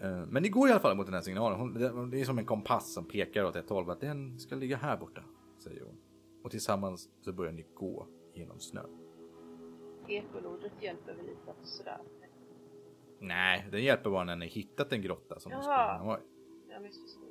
[0.00, 1.58] Eh, men ni går i alla fall mot den här signalen.
[1.58, 3.90] Hon, det, det är som en kompass som pekar åt ett håll.
[3.90, 5.22] Att den ska ligga här borta,
[5.58, 5.96] säger hon.
[6.42, 8.82] Och tillsammans så börjar ni gå genom snö.
[10.08, 11.98] Ekolodret hjälper väl lite att sådär.
[13.20, 15.98] Nej, den hjälper bara när ni hittat en grotta som ni skulle Jaha.
[15.98, 16.22] kunna vara i.
[16.70, 17.22] Jag missförstod.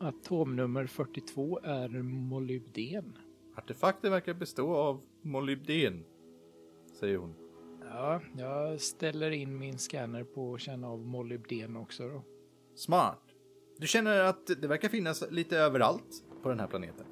[0.00, 3.18] Atomnummer 42 är molybden.
[3.56, 6.04] Artefakten verkar bestå av molybden,
[7.00, 7.34] säger hon.
[7.90, 12.22] Ja, jag ställer in min scanner på att känna av molybden också då.
[12.74, 13.22] Smart.
[13.78, 17.06] Du känner att det verkar finnas lite överallt på den här planeten.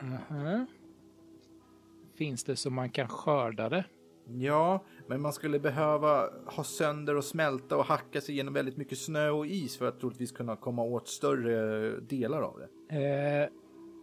[0.00, 0.66] Mhm.
[2.14, 3.84] Finns det så man kan skörda det?
[4.26, 8.98] Ja, men man skulle behöva ha sönder och smälta och hacka sig igenom väldigt mycket
[8.98, 12.96] snö och is för att troligtvis kunna komma åt större delar av det.
[12.96, 13.48] Eh,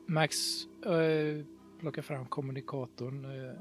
[0.10, 1.45] Max eh,
[1.80, 3.26] plockar fram kommunikatorn.
[3.26, 3.54] Eh,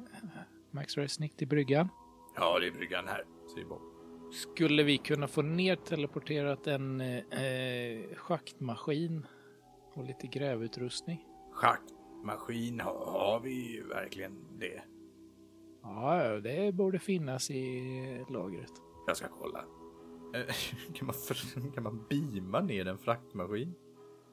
[0.71, 1.89] Max Resnick till bryggan.
[2.37, 3.83] Ja, det är bryggan här, säger Bob.
[4.33, 9.27] Skulle vi kunna få ner teleporterat en eh, schaktmaskin
[9.95, 11.27] och lite grävutrustning?
[11.53, 14.83] Schaktmaskin, har vi verkligen det?
[15.83, 18.73] Ja, det borde finnas i lagret.
[19.07, 19.65] Jag ska kolla.
[20.95, 21.15] Kan man,
[21.75, 23.75] kan man beama ner en fraktmaskin?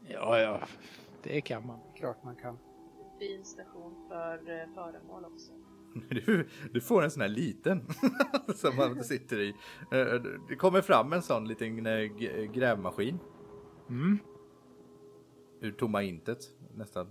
[0.08, 0.62] Ja, ja,
[1.26, 1.80] det kan man.
[1.96, 2.58] Klart man kan.
[3.20, 5.52] Fin station för eh, föremål också.
[6.10, 7.82] Du, du får en sån här liten
[8.56, 9.50] som man sitter i.
[9.92, 12.02] Eh, Det kommer fram en sån liten eh,
[12.54, 13.20] grävmaskin
[13.90, 14.18] Mm.
[15.62, 16.40] ur tomma intet.
[16.76, 17.08] nästan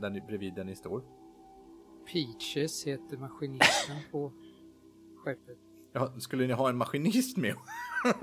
[0.00, 1.02] där ni, bredvid där ni står.
[2.12, 4.32] Peaches heter maskinisten på
[5.24, 5.58] skeppet.
[5.92, 7.54] Ja, skulle ni ha en maskinist med?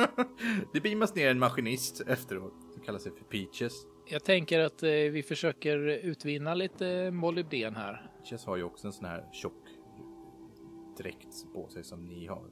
[0.74, 3.86] det beamas ner en maskinist efteråt som kallar sig för Peaches.
[4.08, 8.12] Jag tänker att eh, vi försöker utvinna lite molybden här.
[8.18, 9.64] Peaches har ju också en sån här tjock
[10.98, 12.50] dräkt på sig som ni har.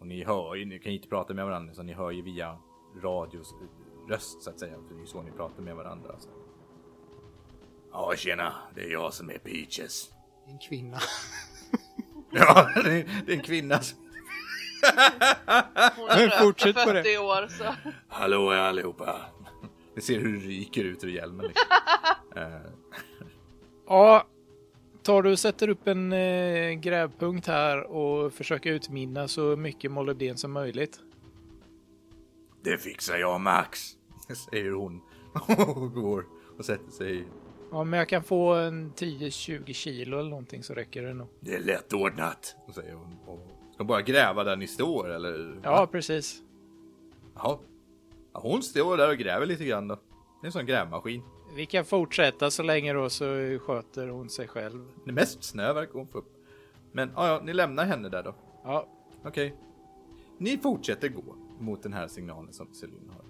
[0.00, 2.22] Och ni hör ju, ni kan ju inte prata med varandra så ni hör ju
[2.22, 2.58] via
[3.02, 3.54] radios
[4.08, 4.74] röst så att säga.
[4.74, 6.12] För det är ju så ni pratar med varandra.
[6.12, 6.28] Alltså.
[7.92, 10.10] Ja, tjena, det är jag som är Peaches.
[10.46, 10.98] En kvinna.
[12.30, 13.80] Ja, det är, det är en kvinna.
[15.96, 17.18] Hon är Fortsätt på 40 det.
[17.18, 17.64] år så.
[18.08, 19.20] Hallå allihopa.
[19.98, 21.46] Ni ser hur det ryker ut ur hjälmen.
[21.46, 21.66] Liksom.
[22.36, 22.70] Eh,
[23.86, 24.26] Ja,
[25.02, 30.36] tar du och sätter upp en eh, grävpunkt här och försöker utminna så mycket molybden
[30.36, 31.00] som möjligt.
[32.64, 33.80] det fixar jag Max.
[34.50, 35.00] Säger hon.
[35.76, 36.24] Och går
[36.58, 37.24] och sätter sig.
[37.70, 41.28] Ja, men jag kan få en 10-20 kilo eller någonting så räcker det nog.
[41.40, 42.56] Det är lätt ordnat.
[42.74, 43.16] Säger hon.
[43.26, 45.60] Och ska bara gräva där ni står eller?
[45.62, 46.42] Ja, precis.
[47.34, 47.58] Jaha.
[48.42, 49.94] Ja, hon står där och gräver lite grann då.
[49.94, 51.22] Det är en sån grävmaskin.
[51.56, 53.24] Vi kan fortsätta så länge då så
[53.62, 54.88] sköter hon sig själv.
[55.04, 56.32] Det är mest snö verkar hon få upp.
[56.92, 58.34] Men ja, ja, ni lämnar henne där då.
[58.64, 58.88] Ja,
[59.24, 59.54] Okej.
[60.38, 63.24] Ni fortsätter gå mot den här signalen som Celine har.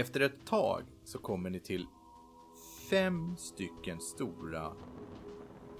[0.00, 1.86] Efter ett tag så kommer ni till
[2.90, 4.72] fem stycken stora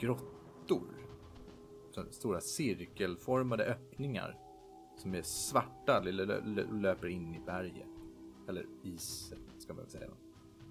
[0.00, 0.94] grottor.
[1.90, 4.38] Så Stora cirkelformade öppningar
[4.96, 7.86] som är svarta eller lö- lö- löper in i berget.
[8.48, 10.10] Eller isen ska man väl säga.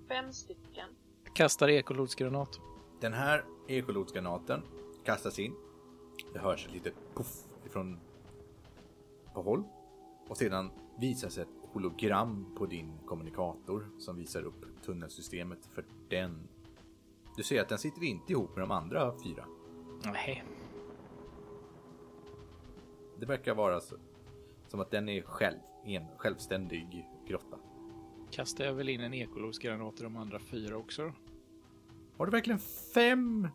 [0.07, 0.89] Fem stycken.
[1.33, 2.59] kastar ekolodsgranat.
[2.99, 4.61] Den här ekolodsgranaten
[5.03, 5.55] kastas in.
[6.33, 7.99] Det hörs ett litet puff ifrån
[9.33, 9.63] på håll.
[10.27, 16.47] Och sedan visas ett hologram på din kommunikator som visar upp tunnelsystemet för den.
[17.37, 19.45] Du ser att den sitter inte ihop med de andra fyra.
[20.05, 20.43] Nej.
[23.19, 23.95] Det verkar vara så,
[24.67, 27.57] som att den är själv, en självständig grotta.
[28.33, 31.13] Kastar jag väl in en ekolodsgranat i de andra fyra också?
[32.17, 32.59] Har du verkligen
[32.93, 33.47] fem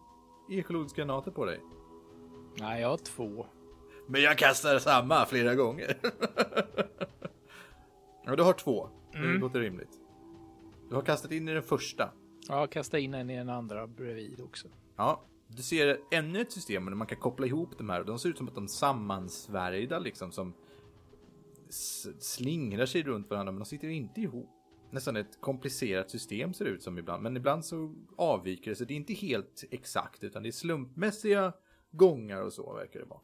[0.50, 1.60] ekolodsgranater på dig?
[2.60, 3.46] Nej, jag har två.
[4.06, 5.98] Men jag kastar samma flera gånger.
[8.24, 8.88] ja, du har två.
[9.12, 9.40] Det Mm.
[9.40, 10.00] låter rimligt.
[10.88, 12.10] Du har kastat in i den första.
[12.48, 14.68] Ja, kasta in en i den andra bredvid också.
[14.96, 18.04] Ja, du ser ännu ett system där man kan koppla ihop de här.
[18.04, 20.52] De ser ut som att de är sammansvärjda liksom som
[22.18, 24.50] slingrar sig runt varandra men de sitter inte ihop.
[24.90, 27.22] Nästan ett komplicerat system ser det ut som ibland.
[27.22, 31.52] Men ibland så avviker det så det är inte helt exakt utan det är slumpmässiga
[31.90, 33.20] gångar och så verkar det vara.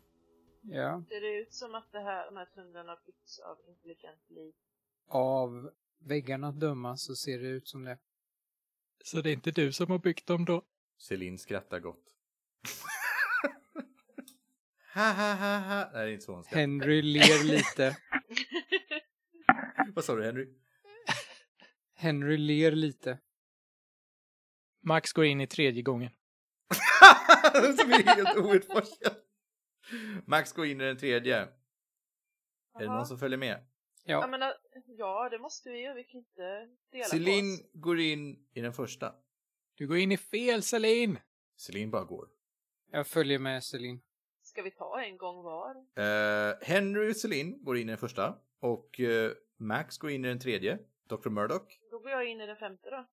[0.63, 1.05] Ja.
[1.09, 4.55] Ser det ut som att det här, de här tunnlarna har byggts av intelligent liv?
[5.09, 7.99] Av väggarna att döma så ser det ut som det.
[9.05, 10.63] Så det är inte du som har byggt dem då?
[10.99, 12.05] Celine skrattar gott.
[14.95, 15.91] ha ha ha ha.
[15.93, 16.61] Nej, det är inte så hon skrattar.
[16.61, 17.97] Henry ler lite.
[19.95, 20.64] Vad sa du Henry?
[22.05, 23.19] Henry ler lite.
[24.83, 26.11] Max går in i tredje gången.
[27.79, 29.15] Som är helt outforskad.
[30.27, 31.37] Max går in i den tredje.
[32.75, 33.67] Är det någon som följer med?
[34.05, 34.53] Jag Ja, menar,
[34.87, 35.95] ja, det måste vi ju.
[35.95, 37.61] Vi kan inte dela på Celine oss.
[37.73, 39.15] går in i den första.
[39.75, 41.19] Du går in i fel Selin!
[41.57, 42.29] Celine bara går.
[42.91, 44.01] jag följer med Celine.
[44.43, 45.77] Ska vi ta en gång var?
[45.97, 48.39] Eh, Henry och Celine går in i den första.
[48.61, 50.79] Och eh, Max går in i den tredje.
[51.09, 51.29] Dr.
[51.29, 51.81] Murdoch.
[52.05, 52.97] Går jag in i den femte då.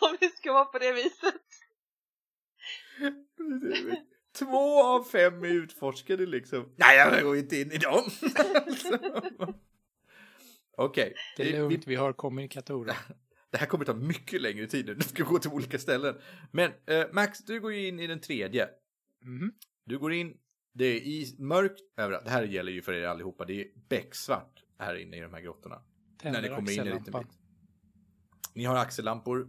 [0.06, 1.34] Om vi ska vara på det viset.
[4.38, 6.74] Två av fem är utforskade liksom.
[6.76, 8.02] Nej, jag går inte in i dem.
[10.76, 11.14] Okej.
[11.36, 12.96] Det är vi- lugnt, vi har kommunikatorer.
[13.50, 14.94] Det här kommer ta mycket längre tid nu.
[14.94, 16.20] Du ska gå till olika ställen.
[16.52, 18.68] Men eh, Max, du går ju in i den tredje.
[19.24, 19.52] Mhm.
[19.84, 20.36] Du går in,
[20.74, 22.24] det är i mörkt överallt.
[22.24, 23.44] Det här gäller ju för er allihopa.
[23.44, 25.82] Det är becksvart här inne i de här grottorna.
[26.18, 27.38] Tänder när ni kommer in en liten bit.
[28.54, 29.48] Ni har axellampor.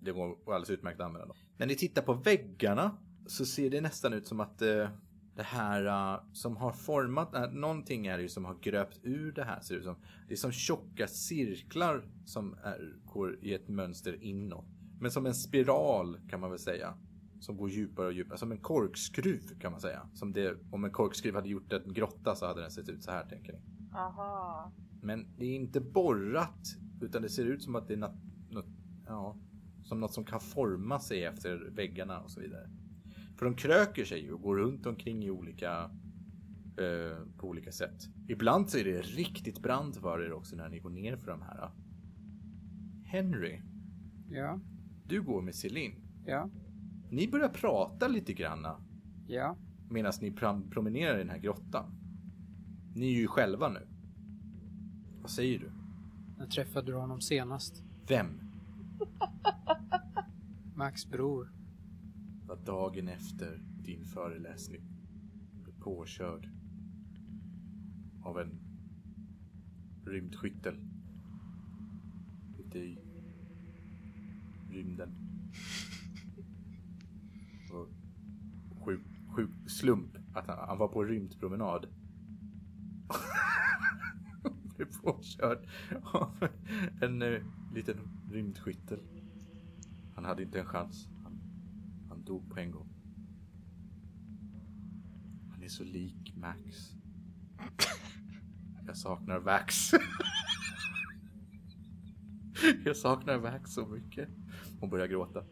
[0.00, 1.36] Det går alldeles utmärkt att använda dem.
[1.56, 4.88] När ni tittar på väggarna så ser det nästan ut som att eh,
[5.38, 9.32] det här eh, som har format, uh, någonting är det ju som har gröpt ur
[9.32, 9.96] det här ser det ut som.
[10.28, 14.66] Det är som tjocka cirklar som är, går i ett mönster inåt.
[15.00, 16.94] Men som en spiral kan man väl säga.
[17.40, 18.38] Som går djupare och djupare.
[18.38, 20.08] Som en korkskruv kan man säga.
[20.14, 23.10] Som det, om en korkskruv hade gjort en grotta så hade den sett ut så
[23.10, 23.58] här tänker ni.
[23.92, 24.72] Aha.
[25.02, 28.16] Men det är inte borrat utan det ser ut som att det är något,
[28.50, 28.66] något,
[29.06, 29.36] ja,
[29.82, 32.70] som något som kan forma sig efter väggarna och så vidare.
[33.36, 35.90] För de kröker sig ju och går runt omkring i olika
[36.78, 38.08] eh, på olika sätt.
[38.28, 41.42] Ibland så är det riktigt brant för er också när ni går ner för de
[41.42, 41.70] här.
[43.04, 43.60] Henry,
[44.30, 44.60] Ja,
[45.04, 45.94] du går med Celine.
[46.26, 46.50] ja,
[47.10, 48.80] Ni börjar prata lite granna
[49.26, 49.56] ja.
[49.90, 50.32] medan ni
[50.70, 51.97] promenerar i den här grottan.
[52.98, 53.86] Ni är ju själva nu.
[55.20, 55.72] Vad säger du?
[56.38, 57.82] När träffade du honom senast?
[58.08, 58.40] Vem?
[60.74, 61.52] Max bror.
[62.46, 64.82] var dagen efter din föreläsning
[65.64, 66.48] blev påkörd
[68.24, 68.60] av en
[70.04, 70.76] rymdskyttel
[72.58, 72.98] ute i
[74.70, 75.14] rymden.
[77.72, 77.88] Och
[78.84, 79.00] sjuk,
[79.36, 81.86] sjuk slump att han, han var på rymdpromenad.
[84.78, 85.68] Blev påkörd
[86.02, 86.48] av
[87.00, 87.42] en eh,
[87.74, 87.96] liten
[88.30, 88.98] rymdskyttel.
[90.14, 91.08] Han hade inte en chans.
[91.22, 91.40] Han
[92.08, 92.88] han dog på en gång.
[95.50, 96.92] Han är så lik Max.
[98.86, 99.90] Jag saknar Vax.
[102.84, 104.28] Jag saknar Vax så mycket.
[104.80, 105.44] Hon börjar gråta.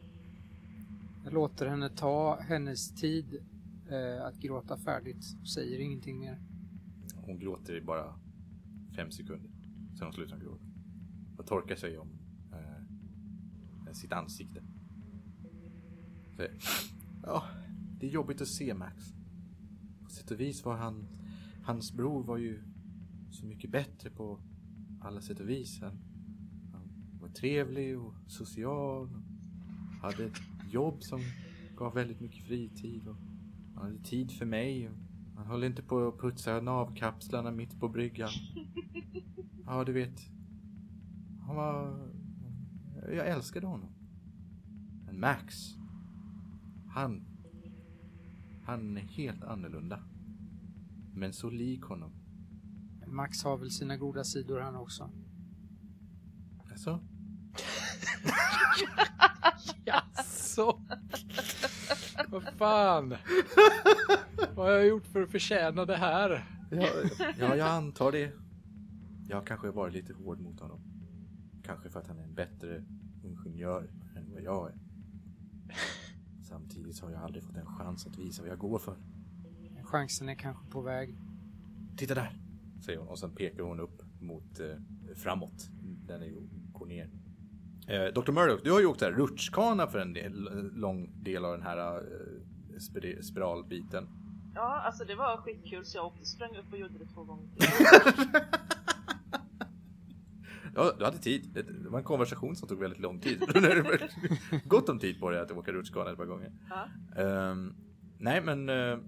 [1.24, 3.44] Jag låter henne ta hennes tid
[3.88, 5.24] eh, att gråta färdigt.
[5.54, 6.38] Säger ingenting mer.
[7.16, 8.14] Hon gråter bara
[8.96, 9.50] fem sekunder.
[9.98, 10.64] Sen hon slutar hon gråta.
[11.38, 12.08] Och torkar sig om
[12.52, 14.62] eh, sitt ansikte.
[16.36, 16.54] Säger,
[17.22, 17.44] Ja,
[18.00, 19.14] det är jobbigt att se Max.
[20.04, 21.06] På sätt och vis var han...
[21.64, 22.62] Hans bror var ju
[23.30, 24.40] så mycket bättre på
[25.00, 25.80] alla sätt och vis.
[25.80, 25.98] Han,
[26.72, 29.02] han var trevlig och social.
[29.02, 30.40] Och hade ett
[30.70, 31.20] jobb som
[31.76, 33.08] gav väldigt mycket fritid.
[33.08, 33.16] Och
[33.74, 34.88] han hade tid för mig.
[34.88, 34.96] Och
[35.36, 38.30] han höll inte på att putsa navkapslarna mitt på bryggan.
[39.68, 40.20] Ja, du vet.
[41.46, 42.08] Han var...
[43.08, 43.88] Jag älskade honom.
[45.06, 45.54] Men Max.
[46.88, 47.24] Han...
[48.64, 50.02] Han är helt annorlunda.
[51.14, 52.12] Men så lik honom.
[53.06, 55.10] Max har väl sina goda sidor han också.
[56.70, 57.00] Alltså?
[59.84, 60.80] Jaså?
[62.28, 63.14] Vad fan?
[64.56, 66.44] Vad har jag gjort för att förtjäna det här?
[66.70, 66.86] Ja,
[67.38, 68.32] ja, jag antar det.
[69.28, 70.80] Jag kanske varit lite hård mot honom.
[71.62, 72.84] Kanske för att han är en bättre
[73.22, 74.74] ingenjör än vad jag är.
[76.42, 78.96] Samtidigt har jag aldrig fått en chans att visa vad jag går för.
[79.84, 81.16] Chansen är kanske på väg.
[81.96, 82.36] Titta där!
[82.84, 84.66] Säger hon och sen pekar hon upp mot eh,
[85.14, 85.68] framåt.
[86.06, 87.10] Den är ju, går ner.
[87.88, 88.32] Eh, Dr.
[88.32, 91.96] Murdoch, du har ju åkt här rutschkana för en del, lång del av den här
[91.96, 94.08] eh, spir- spiralbiten.
[94.56, 97.48] Ja, alltså det var skitkul så jag åkte, sprang upp och gjorde det två gånger.
[100.78, 101.48] Ja, du hade tid.
[101.54, 103.40] Det var en konversation som tog väldigt lång tid.
[104.64, 106.52] Gott om tid på dig att åka rutschkana ett par gånger.
[106.68, 106.88] Ja.
[107.22, 107.74] Ehm,
[108.18, 108.98] nej, men eh,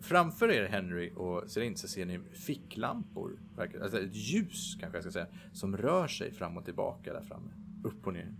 [0.00, 3.38] framför er Henry och Celine så ser ni ficklampor.
[3.82, 5.26] Alltså ett ljus kanske jag ska säga.
[5.52, 7.52] Som rör sig fram och tillbaka där framme.
[7.84, 8.34] Upp och ner.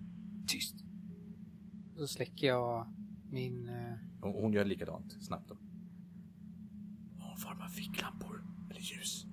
[0.46, 0.76] Tyst.
[1.96, 2.94] Så släcker jag
[3.30, 3.70] min...
[4.20, 5.56] Och hon gör likadant snabbt då.
[7.34, 9.26] Någon form av ficklampor eller ljus.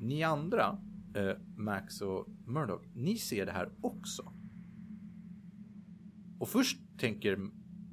[0.00, 0.78] Ni andra,
[1.14, 4.32] eh, Max och Murdoch, ni ser det här också.
[6.38, 7.50] Och först tänker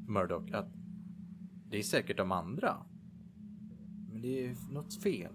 [0.08, 0.68] Murdoch att
[1.70, 2.78] det är säkert de andra.
[4.12, 5.34] Men det är något fel.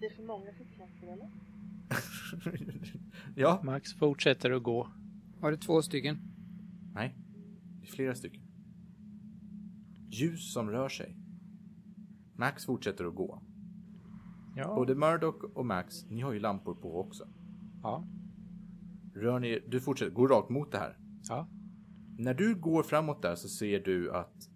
[0.00, 1.30] Det är för många ficklampor eller?
[3.34, 4.88] ja, Max fortsätter att gå.
[5.40, 6.18] var det två stycken?
[6.94, 7.14] nej.
[7.80, 8.42] Det är flera stycken.
[10.10, 11.16] Ljus som rör sig.
[12.38, 13.42] Max fortsätter att gå.
[14.56, 14.74] Ja.
[14.74, 17.28] Både Murdoch och Max, ni har ju lampor på också.
[17.82, 18.04] Ja.
[19.14, 20.98] Rör ni, du fortsätter, gå rakt mot det här.
[21.28, 21.48] Ja.
[22.18, 24.50] När du går framåt där så ser du att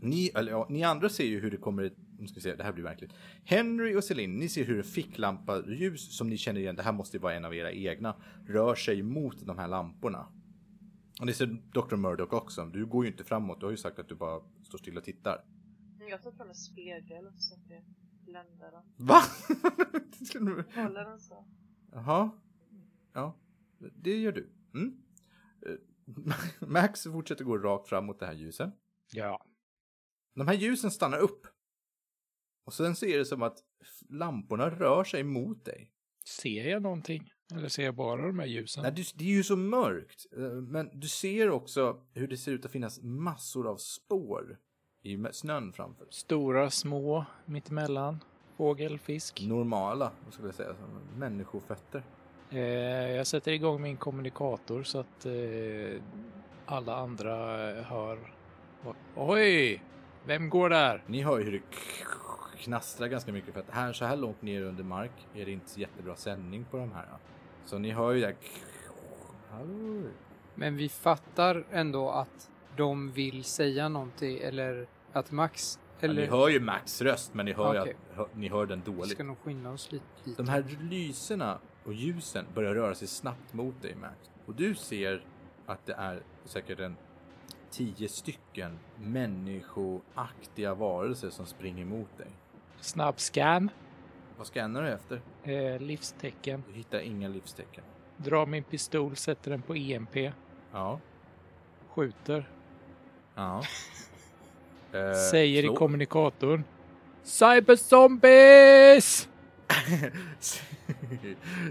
[0.00, 2.64] ni, eller ja, ni andra ser ju hur det kommer nu ska vi se, det
[2.64, 3.12] här blir verkligt.
[3.44, 6.92] Henry och Celine, ni ser hur en ficklampa ljus som ni känner igen, det här
[6.92, 8.16] måste ju vara en av era egna,
[8.46, 10.26] rör sig mot de här lamporna.
[11.20, 11.96] Och ni ser Dr.
[11.96, 14.78] Murdoch också, du går ju inte framåt, du har ju sagt att du bara står
[14.78, 15.44] still och tittar.
[16.08, 17.84] Jag tar fram en spegel så att det
[18.24, 19.06] bländar den.
[19.06, 19.22] Va?
[20.74, 21.46] Håller den så.
[21.92, 22.30] Jaha.
[23.12, 23.38] Ja,
[23.78, 24.52] det gör du.
[24.74, 25.02] Mm.
[25.66, 25.74] Eh,
[26.68, 28.70] Max fortsätter gå rakt fram mot det här ljuset.
[29.12, 29.46] Ja.
[30.34, 31.46] De här ljusen stannar upp.
[32.64, 33.58] Och sen ser det som att
[34.08, 35.92] lamporna rör sig mot dig.
[36.24, 37.30] Ser jag någonting?
[37.54, 38.82] Eller ser jag bara de här ljusen?
[38.82, 40.26] Nej, det, det är ju så mörkt.
[40.36, 44.58] eh, Men du ser också hur det ser ut att finnas massor av spår
[45.02, 46.06] i snön framför.
[46.10, 48.20] Stora, små, mittemellan.
[48.56, 49.42] Fågel, fisk.
[49.48, 52.02] Normala, vad skulle jag säga, som människofötter.
[52.50, 52.60] Eh,
[53.10, 56.02] jag sätter igång min kommunikator så att eh,
[56.66, 57.36] alla andra
[57.82, 58.18] hör.
[59.16, 59.82] Oj!
[60.26, 61.04] Vem går där?
[61.06, 61.62] Ni hör ju hur det
[62.58, 65.70] knastrar ganska mycket för att här så här långt ner under mark är det inte
[65.70, 67.06] så jättebra sändning på de här.
[67.64, 68.36] Så ni hör ju det här...
[69.50, 70.02] Hallå?
[70.54, 76.28] Men vi fattar ändå att de vill säga någonting eller att Max Ja, eller ni
[76.28, 77.82] hör ju Max röst, men ni hör Okej.
[77.84, 79.12] ju att hör, ni hör den vi dåligt.
[79.12, 80.04] ska nog skynda oss lite.
[80.24, 80.42] lite.
[80.42, 84.30] De här lyserna och ljusen börjar röra sig snabbt mot dig, Max.
[84.46, 85.24] Och du ser
[85.66, 86.96] att det är säkert en
[87.70, 92.30] tio stycken människoaktiga varelser som springer mot dig.
[92.80, 93.70] Snabb scan.
[94.38, 95.20] Vad scannar du efter?
[95.42, 96.62] Eh, livstecken.
[96.68, 97.84] Du hittar inga livstecken.
[98.16, 100.16] Drar min pistol, sätter den på EMP.
[100.72, 101.00] Ja.
[101.88, 102.50] Skjuter.
[103.34, 103.62] Ja.
[104.94, 105.72] Eh, säger slå.
[105.72, 106.64] i kommunikatorn.
[107.22, 109.28] Cyberzombies!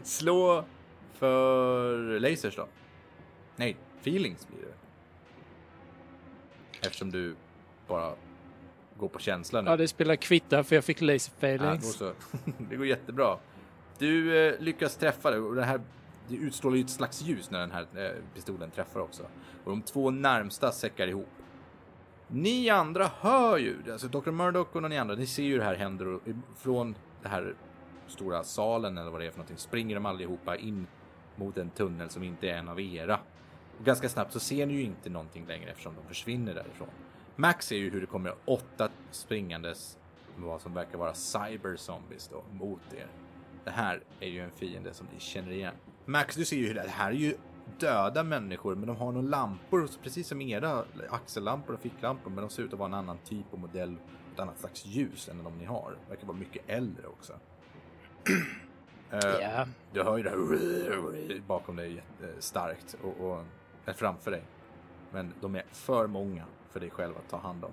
[0.03, 0.65] Slå
[1.13, 2.67] för lasers då.
[3.55, 4.73] Nej, feelings blir det.
[6.87, 7.35] Eftersom du
[7.87, 8.13] bara
[8.97, 9.69] går på känsla nu.
[9.69, 11.93] Ja, det spelar kvitta för jag fick laser Ja, failings.
[11.93, 12.13] så.
[12.69, 13.37] det går jättebra.
[13.97, 15.81] Du eh, lyckas träffa det och det här
[16.27, 19.23] det utstrålar ju ett slags ljus när den här eh, pistolen träffar också.
[19.63, 21.29] Och de två närmsta säckar ihop.
[22.33, 24.31] Ni andra hör ju, alltså Dr.
[24.31, 26.21] Murdoch och ni andra, ni ser ju det här händer och
[26.55, 27.55] från den här
[28.07, 30.87] stora salen eller vad det är för någonting springer de allihopa in
[31.35, 33.19] mot en tunnel som inte är en av era.
[33.79, 36.89] Och ganska snabbt så ser ni ju inte någonting längre eftersom de försvinner därifrån.
[37.35, 39.97] Max ser ju hur det kommer åtta springandes
[40.35, 43.07] vad som verkar vara cyberzombies då mot er.
[43.63, 45.73] Det här är ju en fiende som ni känner igen.
[46.05, 47.35] Max, du ser ju hur det här är ju
[47.79, 52.49] döda människor, men de har några lampor, precis som era axellampor och ficklampor, men de
[52.49, 53.95] ser ut att vara en annan typ och modell,
[54.33, 55.97] ett annat slags ljus än de ni har.
[56.09, 57.33] Verkar vara mycket äldre också.
[59.13, 63.43] Eh, Ja, Du hör ju det här bakom dig eh, starkt och, och
[63.85, 64.43] är framför dig.
[65.11, 67.71] Men de är för många för dig själv att ta hand om.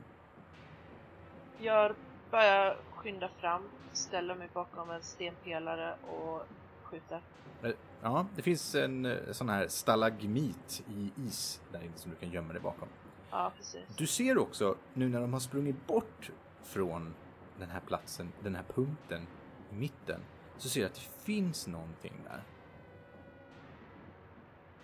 [1.59, 1.95] Jag
[2.31, 6.43] börjar skynda fram, ställer mig bakom en stenpelare och
[6.91, 7.23] skjuter.
[7.63, 7.71] Eh,
[8.03, 12.31] Ja, det finns en eh, sån här stalagmit i is där inne som du kan
[12.31, 12.89] gömma dig bakom.
[13.31, 13.97] Ja, precis.
[13.97, 16.31] Du ser också nu när de har sprungit bort
[16.63, 17.15] från
[17.59, 19.27] den här platsen, den här punkten
[19.73, 20.21] i mitten,
[20.57, 22.43] så ser du att det finns någonting där.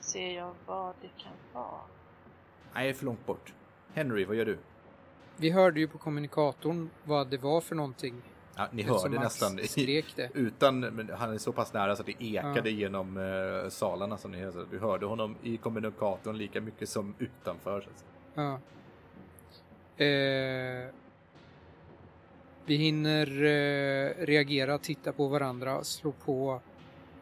[0.01, 1.81] Ser jag vad det kan vara?
[2.75, 3.55] Nej, är för långt bort.
[3.93, 4.59] Henry, vad gör du?
[5.37, 8.23] Vi hörde ju på kommunikatorn vad det var för någonting.
[8.57, 10.31] Ja, ni hörde Max nästan skrek det.
[10.35, 12.77] utan, men han är så pass nära så att det ekade Ja.
[12.77, 14.51] genom eh, salarna som ni hör.
[14.53, 17.89] Så Du hörde honom i kommunikatorn lika mycket som utanför.
[18.35, 18.53] Ja.
[20.05, 20.89] Eh,
[22.67, 26.61] vi hinner eh, reagera, titta på varandra, slå på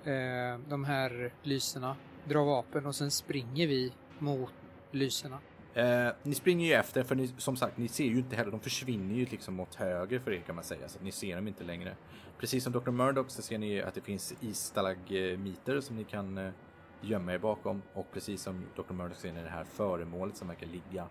[0.04, 4.50] eh, de här lysena, dra vapen och sen springer vi mot
[4.90, 5.38] lysena.
[5.74, 8.50] Eh, ni springer ju efter för ni, som sagt, ni ser ju inte heller.
[8.50, 11.36] De försvinner ju liksom åt höger för er kan man säga, så att ni ser
[11.36, 11.96] dem inte längre.
[12.38, 12.90] Precis som Dr.
[12.90, 16.52] Murdoch så ser ni att det finns isstalagmiter som ni kan eh,
[17.00, 18.92] gömma er bakom och precis som Dr.
[18.92, 21.06] Murdoch ser ni det här föremålet som verkar ligga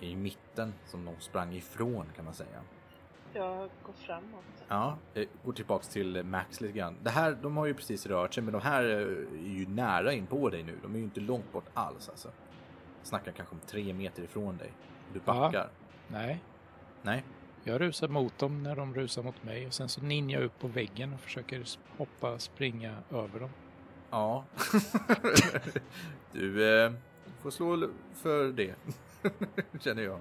[0.00, 2.60] i mitten som de sprang ifrån kan man säga.
[3.32, 4.44] Jag går framåt.
[4.68, 6.96] Ja, eh, går tillbaks till Max lite grann.
[7.02, 10.12] Det här, de har ju precis rört sig, men de här eh, är ju nära
[10.12, 10.78] in på dig nu.
[10.82, 12.28] De är ju inte långt bort alls alltså.
[13.06, 14.70] Snackar kanske om tre meter ifrån dig.
[15.12, 15.32] Du Ja.
[15.34, 15.68] backar.
[16.08, 16.42] nej.
[17.02, 17.24] Nej,
[17.64, 20.58] Jag rusar mot dem när de rusar mot mig och sen så ninjar jag upp
[20.58, 21.64] på väggen och försöker
[21.96, 23.50] hoppa, springa över dem.
[24.10, 24.44] ja.
[26.32, 26.92] du eh,
[27.42, 28.74] får slå för det,
[29.80, 30.20] känner jag.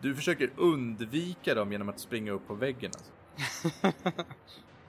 [0.00, 2.90] Du försöker undvika dem genom att springa upp på väggen.
[2.94, 3.92] Alltså.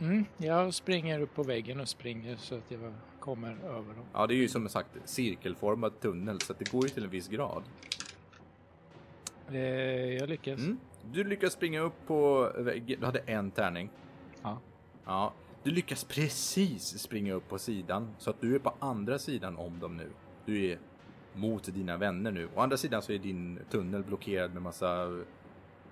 [0.01, 4.05] Mm, jag springer upp på väggen och springer så att jag kommer över dem.
[4.13, 7.09] Ja, det är ju som sagt cirkelformad tunnel, så att det går ju till en
[7.09, 7.63] viss grad.
[9.51, 9.57] Eh,
[10.13, 10.59] jag lyckas.
[10.59, 10.77] Mm.
[11.11, 12.99] Du lyckas springa upp på väggen.
[12.99, 13.89] Du hade en tärning.
[14.41, 14.59] Ja.
[15.05, 15.33] Ja.
[15.63, 19.79] Du lyckas precis springa upp på sidan så att du är på andra sidan om
[19.79, 20.09] dem nu.
[20.45, 20.79] Du är
[21.33, 22.49] mot dina vänner nu.
[22.55, 25.19] Å andra sidan så är din tunnel blockerad med massa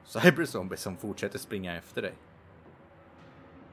[0.03, 2.13] cyberzombies som fortsätter springa efter dig.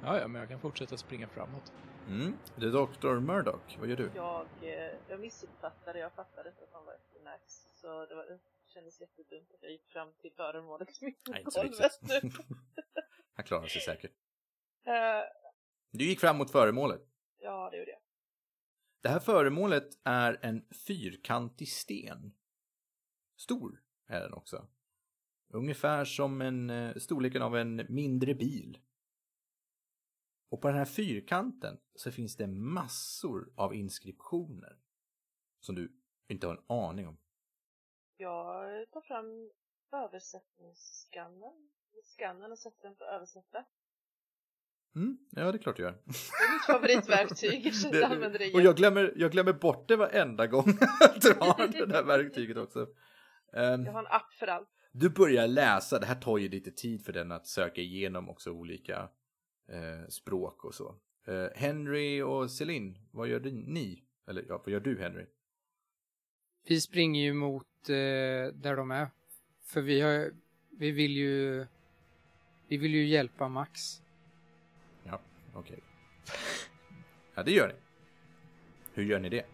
[0.04, 1.72] Ja, ja, men jag kan fortsätta springa framåt.
[2.08, 2.32] Mm.
[2.56, 3.20] Det är Dr.
[3.20, 3.78] Murdoch.
[3.78, 4.10] Vad gör du?
[4.14, 7.42] Jag, eh, jag missuppfattade, jag fattade inte att de var efter Max.
[7.74, 12.00] Så det, var, det kändes jättedumt att jag gick fram till föremålet mitt på golvet.
[13.34, 14.12] Han klarar sig säkert.
[14.86, 14.92] Eh,
[15.90, 17.00] Du gick fram mot föremålet.
[17.38, 18.00] ja, det gjorde jag.
[19.00, 22.34] Det här föremålet är en fyrkantig sten.
[23.36, 24.66] Stor är den också.
[25.48, 28.78] Ungefär som en eh, storleken av en mindre bil.
[30.54, 34.76] Och på den här fyrkanten så finns det massor av inskriptioner.
[35.60, 35.92] Som du
[36.28, 37.16] inte har en aning om.
[38.16, 39.50] Jag tar fram
[39.92, 41.70] översättningsskannen.
[42.04, 43.64] Skannen och sätter den på översätta.
[44.96, 45.92] Mm, ja, det är klart du gör.
[46.04, 47.66] Det är mitt favoritverktyg.
[47.84, 50.64] Jag Det, använder det och jag glömmer, jag glömmer bort det varenda gång
[51.00, 52.86] jag drar det där verktyget också.
[53.52, 54.68] Ehm, Jag har en app för allt.
[54.92, 58.50] du börjar läsa, det här tar ju lite tid för den att söka igenom också
[58.50, 59.08] olika
[59.68, 60.94] eh, språk och så.
[61.26, 64.04] Eh, Henry och Celine, vad gör ni?
[64.26, 65.26] Eller ja, vad gör du Henry?
[66.68, 67.94] Vi springer ju mot eh,
[68.54, 69.08] där de är.
[69.62, 70.32] För vi har,
[70.70, 71.66] vi vill ju,
[72.68, 74.02] vi vill ju hjälpa Max.
[75.02, 75.20] Ja,
[75.54, 75.78] okej.
[77.34, 77.74] Ja, det gör ni.
[78.92, 79.46] Hur gör ni det?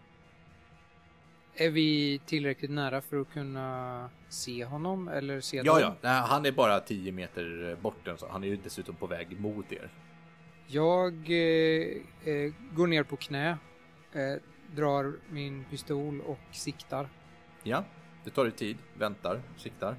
[1.61, 5.81] Är vi tillräckligt nära för att kunna se honom eller se Ja, dem?
[5.81, 8.07] ja, nej, han är bara 10 meter bort.
[8.17, 9.89] Så han är ju dessutom på väg mot er.
[10.67, 11.87] Jag eh,
[12.33, 13.57] eh, går ner på knä,
[14.13, 14.33] eh,
[14.75, 17.09] drar min pistol och siktar.
[17.63, 17.83] Ja,
[18.23, 19.95] det tar ju tid, väntar, siktar.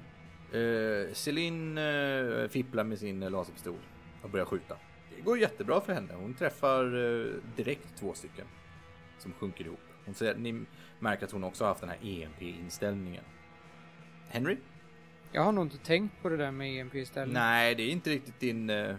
[0.51, 3.79] Eh, Celine eh, fipplar med sin laserpistol
[4.21, 4.77] och börjar skjuta.
[5.15, 6.13] Det går jättebra för henne.
[6.13, 8.45] Hon träffar eh, direkt två stycken
[9.19, 9.79] som sjunker ihop.
[10.05, 10.65] Hon säger, ni
[10.99, 13.23] märker att hon också har haft den här EMP-inställningen.
[14.29, 14.57] Henry?
[15.31, 17.33] Jag har nog inte tänkt på det där med EMP istället.
[17.33, 18.69] Nej, det är inte riktigt din...
[18.69, 18.95] Eh,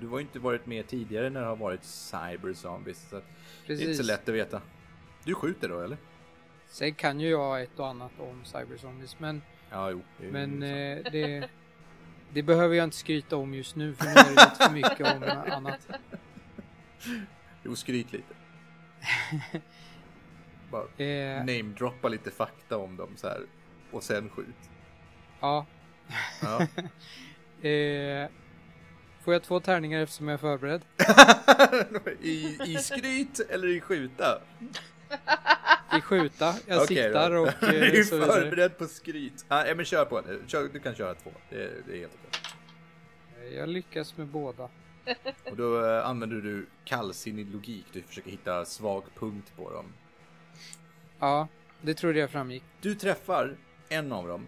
[0.00, 3.08] du har ju inte varit med tidigare när det har varit cyberzombies.
[3.10, 3.24] Så att
[3.66, 4.62] det är inte så lätt att veta.
[5.24, 5.98] Du skjuter då, eller?
[6.66, 10.02] Sen kan ju jag ett och annat om cyberzombies, men, Ja, jo.
[10.20, 10.66] det men så.
[10.66, 11.48] eh, det,
[12.32, 15.16] det behöver jag inte skryta om just nu, för nu är det lite för mycket
[15.16, 15.88] om annat.
[17.62, 18.34] Jo, skryt lite.
[20.70, 23.40] Bara Eh, namedroppa lite fakta om dem så här.
[23.90, 24.46] Och sen skjut.
[25.40, 25.66] ja.
[26.42, 26.66] Ja.
[27.68, 28.28] Eh,
[29.24, 30.82] får jag två tärningar eftersom jag är förberedd?
[32.20, 34.42] I, I skryt eller i skjuta?
[35.98, 37.40] I skjuta, jag Okej siktar då.
[37.42, 38.40] och Du eh, är så vidare.
[38.40, 39.44] förberedd på skryt.
[39.48, 40.22] Ja, men kör på.
[40.46, 41.30] Kör, du kan köra två.
[41.50, 43.56] Det, det är helt okej.
[43.56, 44.68] Jag lyckas med båda.
[45.50, 47.86] Och då eh, använder du kallsinnig logik.
[47.92, 49.92] Du försöker hitta svag punkt på dem.
[51.18, 51.48] Ja,
[51.82, 52.62] det trodde jag framgick.
[52.80, 53.56] Du träffar
[53.88, 54.46] en av dem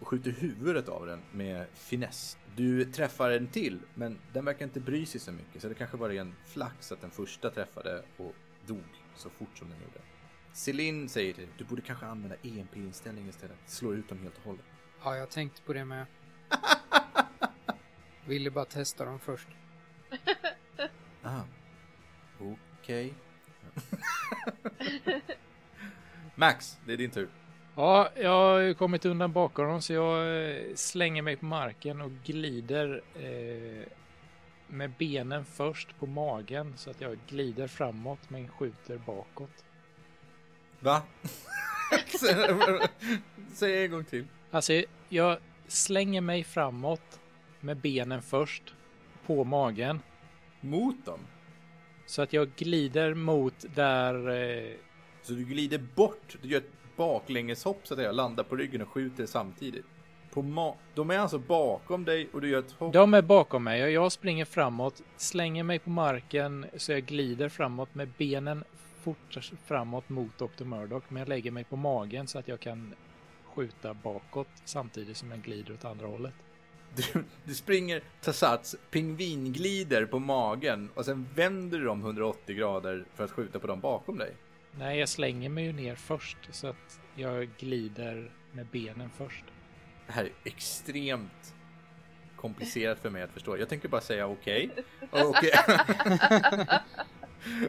[0.00, 2.38] och skjuter huvudet av den med finess.
[2.56, 5.62] Du träffar en till, men den verkar inte bry sig så mycket.
[5.62, 8.34] Så det kanske var en flax att den första träffade och
[8.66, 8.84] dog
[9.14, 10.00] så fort som den gjorde.
[10.52, 13.56] Celine säger till dig, du borde kanske använda EMP-inställning istället.
[13.66, 14.64] Slå ut dem helt och hållet.
[15.04, 16.06] Ja, jag tänkte på det med.
[18.26, 19.48] Ville bara testa dem först.
[21.22, 21.42] Ah,
[22.38, 23.14] okej.
[26.34, 27.28] Max, det är din tur.
[27.74, 32.10] Ja, jag har kommit undan bakom dem så jag eh, slänger mig på marken och
[32.24, 33.88] glider eh,
[34.66, 39.64] med benen först på magen så att jag glider framåt men skjuter bakåt.
[40.80, 41.02] Va?
[43.54, 44.26] Säg en gång till.
[44.50, 47.20] Alltså, jag slänger mig framåt
[47.60, 48.74] med benen först
[49.26, 50.00] på magen
[50.60, 51.20] Mot dem?
[52.06, 54.74] så att jag glider mot där eh,
[55.22, 58.88] Så du glider bort, du gör ett baklängeshopp så att säga, landar på ryggen och
[58.88, 59.84] skjuter samtidigt.
[60.32, 62.92] På ma- de är alltså bakom dig och du gör ett hopp.
[62.92, 67.48] De är bakom mig och jag springer framåt, slänger mig på marken så jag glider
[67.48, 68.64] framåt med benen
[69.02, 70.64] fort framåt mot Dr.
[70.64, 71.02] Murdoch.
[71.08, 72.94] Men jag lägger mig på magen så att jag kan
[73.54, 76.34] skjuta bakåt samtidigt som jag glider åt andra hållet.
[76.96, 83.04] Du, du springer, tar sats, pingvinglider på magen och sen vänder du dem 180 grader
[83.14, 84.34] för att skjuta på dem bakom dig.
[84.78, 89.44] Nej, jag slänger mig ju ner först så att jag glider med benen först.
[90.06, 91.54] Det här är extremt
[92.36, 93.58] komplicerat för mig att förstå.
[93.58, 94.70] Jag tänker bara säga okej.
[95.10, 95.52] Och okej.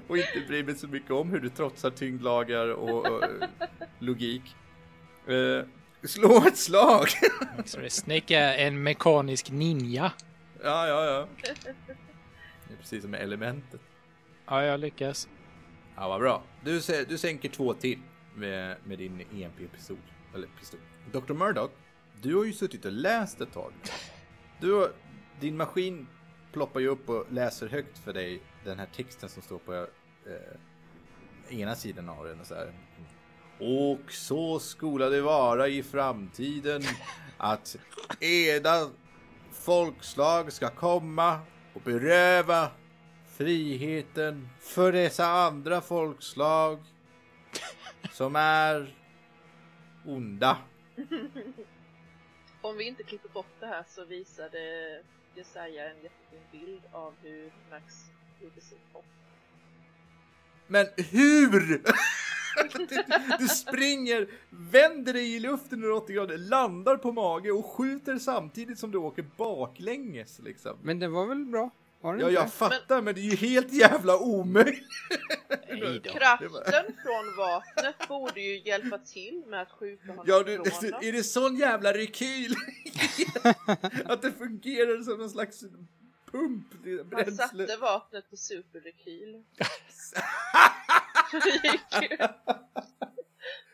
[0.08, 3.24] och inte bry mig så mycket om hur du trotsar tyngdlagar och, och
[3.99, 4.56] logik.
[5.28, 5.66] Eh,
[6.04, 7.08] slå ett slag!
[7.66, 10.12] Så det Snake är en mekanisk ninja.
[10.64, 11.28] ja, ja, ja.
[12.68, 13.82] Det är precis som med elementet.
[14.45, 15.28] Ja, jag lyckas.
[15.96, 16.44] Ja, vad bra.
[16.64, 18.00] Du, du sänker två till
[18.36, 19.98] med, med din EMP-pistol.
[20.36, 20.80] Eller pistol.
[21.12, 21.34] Dr.
[21.34, 21.72] Murdoch,
[22.22, 23.74] du har ju suttit och läst ett tag.
[24.60, 24.91] Du har,
[25.39, 26.08] din maskin
[26.52, 31.60] ploppar ju upp och läser högt för dig den här texten som står på eh,
[31.60, 32.39] ena sidan av den.
[32.39, 32.74] Och, så här.
[33.60, 36.82] och så skola det vara i framtiden
[37.38, 37.76] att
[38.20, 38.89] eda
[39.52, 41.39] folkslag ska komma
[41.74, 42.72] och beröva
[43.38, 46.79] friheten för dessa andra folkslag
[48.11, 48.95] som är
[50.05, 50.57] onda.
[52.61, 54.59] Om vi inte klipper bort det här så visade
[55.36, 57.93] Jesaja en jättefin bild av hur Max
[58.41, 59.05] gjorde sitt hopp.
[60.67, 61.59] Men hur?
[61.59, 61.84] Du,
[63.39, 68.91] du springer, vänder dig i luften 180 grader, landar på mage och skjuter samtidigt som
[68.91, 70.77] du åker baklänges liksom.
[70.81, 71.71] Men det var väl bra?
[72.04, 74.84] Var det Ja, inte jag fattar, men det är ju helt jävla omöjligt.
[76.04, 81.24] Kraften från vapnet borde ju hjälpa till med att skjuta honom Ja, du, är det
[81.24, 82.56] sån jävla rekyl?
[84.06, 85.64] att det fungerar som någon slags
[86.32, 86.68] pump?
[87.12, 89.43] Han satte vapnet på superrekyl.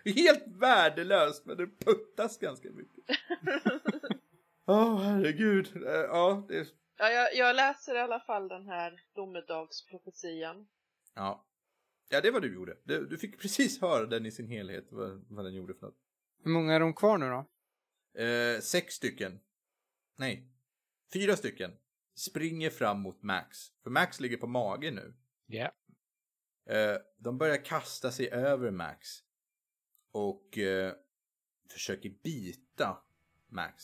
[0.16, 3.04] Helt värdelöst, men det puttas ganska mycket.
[4.68, 5.72] Åh, herregud.
[5.76, 6.68] Eh, Ja, det...
[7.00, 10.68] ja, jag, jag läser i alla fall den här domedagsprofetian.
[11.16, 11.46] Ja.
[12.10, 12.78] Ja, det var du gjorde.
[12.84, 15.98] Du, du fick precis höra den i sin helhet, vad, vad den gjorde för något.
[16.44, 17.46] Hur många är de kvar nu då?
[18.24, 19.40] Eh, sex stycken.
[20.16, 20.48] Nej.
[21.14, 21.72] Fyra stycken.
[22.16, 23.58] Springer fram mot Max.
[23.84, 25.14] För Max ligger på mage nu.
[25.46, 25.72] Ja.
[26.66, 29.08] Eh, de börjar kasta sig över Max.
[30.12, 30.94] Och eh,
[31.70, 33.04] försöker bita
[33.48, 33.84] Max.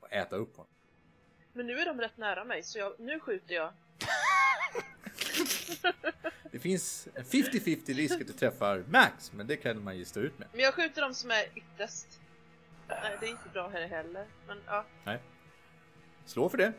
[0.00, 0.73] Och äta upp honom.
[1.56, 3.72] Men nu är de rätt nära mig så jag, nu skjuter jag.
[6.52, 10.20] Det finns en 50-50 risk att du träffar Max, men det kan man ju stå
[10.20, 10.48] ut med.
[10.52, 12.06] Men jag skjuter de som är ytterst.
[12.88, 14.26] Nej, det är inte bra här heller.
[14.46, 15.18] Men ja, Nej.
[16.26, 16.72] Slå för det.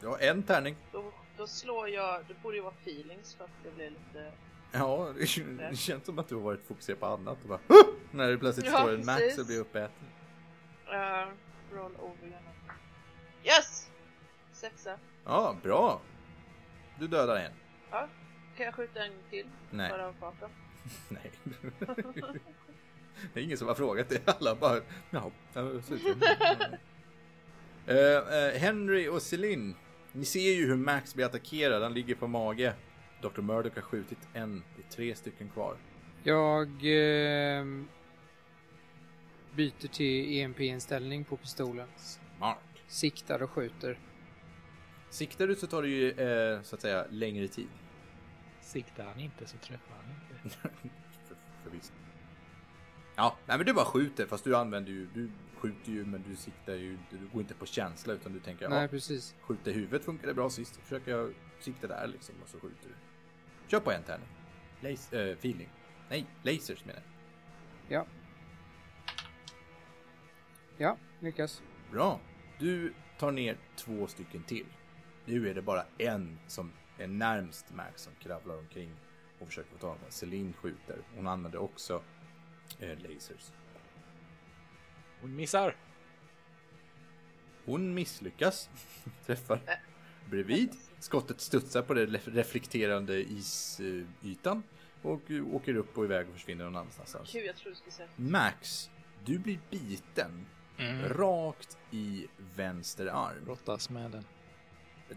[0.00, 0.76] Du har en tärning.
[0.92, 2.24] då, då slår jag.
[2.28, 4.32] Det borde ju vara feelings för att det blir lite...
[4.72, 5.20] Ja, det
[5.70, 8.38] det känns som att du har varit fokuserad på annat och bara "Huh!" När det
[8.38, 10.06] plötsligt Ja, står en Max och blir uppäten.
[10.88, 11.32] Uh,
[11.76, 12.42] roll over igen.
[13.44, 13.89] Yes!
[14.60, 14.98] Sexa.
[15.24, 16.00] Ja, bra.
[16.98, 17.52] Du dödar en.
[17.90, 18.08] Ja,
[18.56, 19.46] kan jag skjuta en till?
[19.70, 19.90] Nej.
[19.90, 20.50] Bara av farten.
[21.08, 21.30] Nej.
[23.32, 24.28] det är ingen som har frågat det.
[24.28, 24.80] Alla bara,
[25.10, 25.30] ja.
[27.86, 29.74] Eh, eh, Henry och Celine,
[30.12, 31.82] ni ser ju hur Max blir attackerad.
[31.82, 32.74] Han ligger på mage.
[33.22, 33.40] Dr.
[33.40, 34.62] Murdoch har skjutit en.
[34.76, 35.76] Det är tre stycken kvar.
[36.22, 37.64] Jag eh,
[39.54, 41.88] byter till EMP-inställning på pistolen.
[41.96, 42.58] Smart.
[42.86, 43.98] Siktar och skjuter.
[45.10, 47.68] Siktar du så tar det ju eh, så att säga längre tid.
[48.60, 50.04] Siktar han inte så träffar han
[50.44, 50.58] inte.
[50.58, 50.70] för,
[51.64, 51.92] förvisso.
[53.16, 56.36] Ja, nej men du bara skjuter fast du använder ju, du skjuter ju men du
[56.36, 59.34] siktar ju, du går inte på känsla utan du tänker Nej, ja, precis.
[59.40, 62.94] skjuta i huvudet funkade bra sist, försöker jag sikta där liksom och så skjuter du.
[63.68, 64.28] Kör på en tärning.
[64.80, 65.68] Las- äh, feeling.
[66.08, 67.02] Nej, lasers menar
[67.88, 67.98] jag.
[67.98, 68.06] Ja.
[70.78, 71.62] Ja, lyckas.
[71.92, 72.20] Bra.
[72.58, 74.66] Du tar ner två stycken till.
[75.30, 78.90] Nu är det bara en som är närmst Max som kravlar omkring
[79.38, 80.98] och försöker få tag på Celine skjuter.
[81.16, 82.02] Hon använder också
[82.78, 83.52] eh, lasers.
[85.20, 85.76] Hon missar.
[87.64, 88.70] Hon misslyckas.
[89.26, 89.60] Träffar
[90.30, 90.74] bredvid.
[90.98, 94.62] Skottet studsar på den ref- reflekterande isytan
[95.02, 95.20] och
[95.52, 97.32] åker upp och iväg och försvinner någon annanstans.
[97.32, 98.08] Gud, jag tror du skulle säga.
[98.16, 98.90] Max,
[99.24, 100.46] du blir biten
[101.08, 102.26] rakt i
[102.56, 103.44] vänster arm.
[103.44, 104.24] Brottas med den.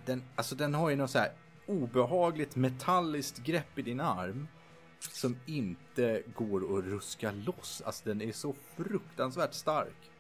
[0.06, 1.32] Den, alltså den har ju något så här
[1.66, 4.48] obehagligt metalliskt grepp i din arm
[5.00, 7.82] som inte går att ruska loss.
[7.86, 10.12] Alltså den är så fruktansvärt stark.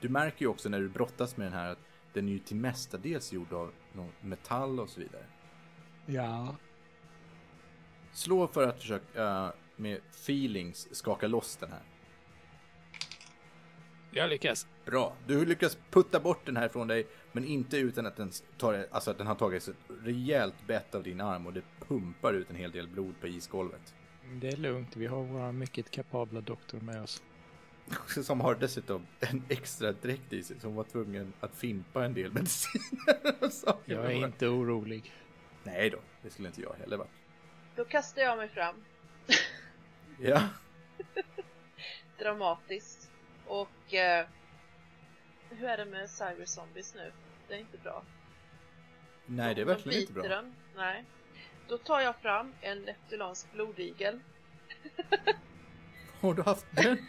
[0.00, 1.78] Du märker ju också när du brottas med den här att
[2.12, 5.24] den är ju till mestadels gjord av någon metall och så vidare.
[6.06, 6.56] Ja.
[8.12, 11.82] Slå för att försöka eh, med feelings skaka loss den här.
[14.10, 14.66] Jag lyckas.
[14.86, 15.16] Bra.
[15.26, 19.10] Du lyckas putta bort den här från dig, men inte utan att den, tar, alltså
[19.10, 22.56] att den har tagit ett rejält bett av din arm och det pumpar ut en
[22.56, 23.94] hel del blod på isgolvet.
[24.32, 24.96] Det är lugnt.
[24.96, 27.22] Vi har våra mycket kapabla doktor med oss.
[28.22, 32.32] Som har dessutom en extra dräkt i sig som var tvungen att fimpa en del
[32.32, 33.34] mediciner.
[33.44, 33.92] och saker.
[33.94, 35.12] Jag är inte orolig.
[35.62, 37.08] Nej då, det skulle inte jag heller vara.
[37.76, 38.74] Då kastar jag mig fram.
[40.20, 40.48] Ja,
[42.18, 43.10] Dramatiskt.
[43.46, 43.94] Och...
[43.94, 44.26] Eh,
[45.50, 47.12] hur är det med Cyber Zombies nu?
[47.48, 48.02] Det är inte bra.
[49.26, 50.36] nej det är De verkligen inte biter bra.
[50.36, 50.54] Den.
[50.76, 51.04] Nej.
[51.68, 54.20] Då tar jag fram en neptulansk blodigel.
[56.20, 56.98] Har du haft den?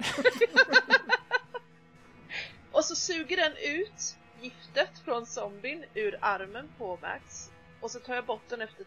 [2.72, 7.52] Och så suger den ut giftet från zombien ur armen på Max.
[7.82, 8.86] Och så tar jag bort den efter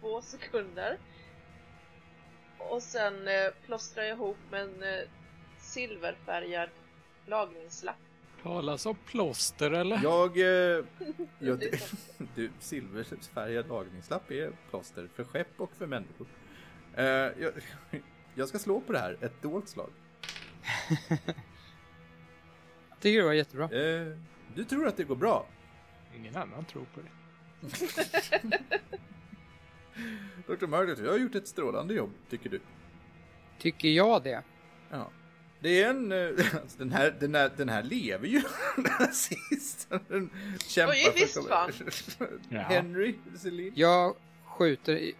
[0.00, 0.98] två sekunder.
[2.58, 5.00] Och sen eh, plåstrar jag ihop med en eh,
[5.58, 6.70] silverfärgad
[7.26, 7.96] lagningslapp.
[8.42, 10.00] Talas om plåster eller?
[10.02, 10.38] Jag...
[10.38, 10.84] Eh,
[11.38, 11.58] jag
[12.34, 16.26] du, silverfärgad lagningslapp är plåster för skepp och för människor.
[16.94, 17.52] Eh, jag,
[18.34, 19.90] jag ska slå på det här, ett dolt slag.
[21.08, 21.18] Jag
[23.00, 23.64] tycker det var jättebra.
[23.64, 24.18] Eh,
[24.54, 25.46] du tror att det går bra?
[26.16, 27.10] Ingen annan tror på det.
[30.46, 30.66] Dr.
[30.66, 32.60] Murdoch, jag har gjort ett strålande jobb, tycker du.
[33.58, 34.42] Tycker jag det?
[34.90, 35.10] Ja.
[35.60, 36.12] Det är en...
[36.12, 38.42] eh, Alltså den, här, den, här, den här lever ju.
[39.12, 40.00] Sisten.
[40.08, 40.30] Den
[40.66, 41.72] kämpar Oj, visst för fan.
[42.48, 42.60] Ja.
[42.60, 43.72] Henry, Celine.
[43.76, 45.14] Jag skjuter i...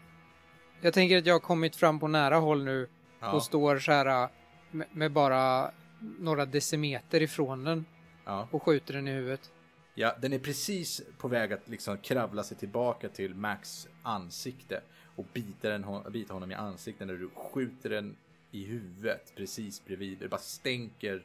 [0.80, 2.88] Jag tänker att jag har kommit fram på nära håll nu
[3.20, 4.28] Ja, och står så här äh,
[4.70, 5.70] med, med bara
[6.00, 7.84] några decimeter ifrån den
[8.24, 8.48] ja.
[8.50, 9.50] och skjuter den i huvudet.
[9.94, 14.80] ja, den är precis på väg att liksom kravla sig tillbaka till Max ansikte
[15.16, 18.16] och bita, den, bita honom i ansiktet när du skjuter den
[18.50, 20.18] i huvudet precis bredvid.
[20.18, 21.22] Det bara stänker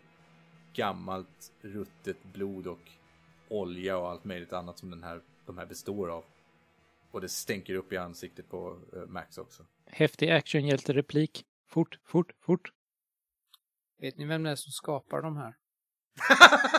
[0.74, 2.91] gammalt ruttet blod och
[3.47, 6.24] olja och allt möjligt annat som den här, de här består av.
[7.11, 9.65] Och det stänker upp i ansiktet på eh, Max också.
[9.86, 11.45] Häftig actionhjälte-replik.
[11.67, 12.74] Fort, fort, fort.
[13.99, 15.55] Vet ni vem det är som skapar de här?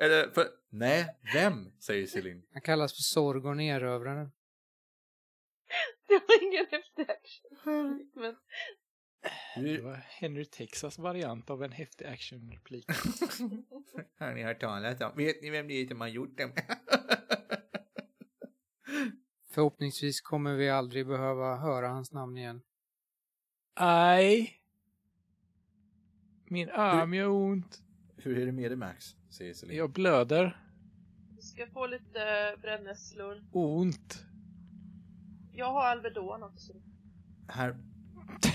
[0.00, 0.48] Eller för...
[0.68, 1.72] Nej, vem?
[1.80, 2.42] Säger Celine.
[2.52, 4.32] Han kallas för Sorgon Erövraren.
[6.08, 8.10] Det var ingen häftig action.
[8.14, 8.36] Men
[9.64, 12.86] Det var Henry Texas variant av en häftig actionreplik.
[14.18, 15.12] har ni hört talas om?
[15.16, 16.50] Vet ni vem det är som har gjort dem?
[19.50, 22.62] Förhoppningsvis kommer vi aldrig behöva höra hans namn igen.
[23.74, 24.60] Aj!
[26.48, 27.80] Min arm gör ont.
[28.16, 29.04] Hur är det med dig Max?
[29.62, 30.62] Jag blöder.
[31.36, 33.44] du ska få lite brännässlor.
[33.52, 34.24] Ont.
[35.56, 36.72] Jag har Alvedon också.
[37.48, 37.76] Här,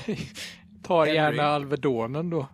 [0.83, 1.15] Tar Henry.
[1.15, 2.47] gärna Alvedonen då.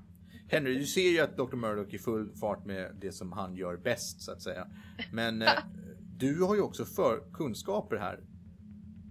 [0.49, 1.55] Henry, du ser ju att Dr.
[1.55, 4.67] Murdoch är full fart med det som han gör bäst så att säga.
[5.11, 5.49] Men eh,
[6.17, 8.19] du har ju också för kunskaper här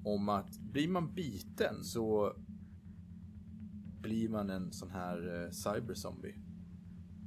[0.05, 2.37] om att blir man biten så
[4.01, 6.35] blir man en sån här eh, cyberzombie.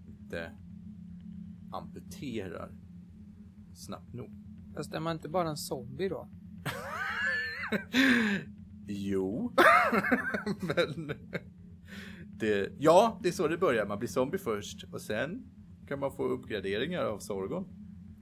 [0.08, 0.52] Inte
[1.72, 2.72] amputerar
[3.76, 4.30] snabbt nog.
[4.76, 6.30] Fast är man inte bara en zombie då?
[8.88, 9.54] Jo,
[10.62, 11.14] men
[12.40, 13.86] det, ja, det är så det börjar.
[13.86, 15.44] Man blir zombie först och sen
[15.88, 17.68] kan man få uppgraderingar av Sorgon.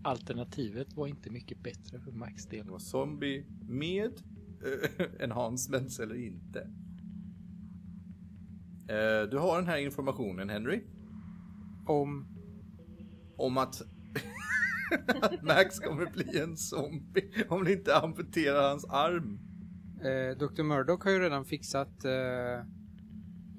[0.03, 2.65] Alternativet var inte mycket bättre för Max del.
[2.65, 4.11] Det var zombie med
[4.65, 6.59] eh, enhancements eller inte.
[8.89, 10.81] Eh, du har den här informationen Henry
[11.85, 12.27] Om...
[13.37, 13.81] om att,
[15.07, 19.39] att Max kommer bli en zombie om ni inte amputerar hans arm.
[19.99, 20.63] Eh, Dr.
[20.63, 22.05] Murdoch har ju redan fixat...
[22.05, 22.65] Eh,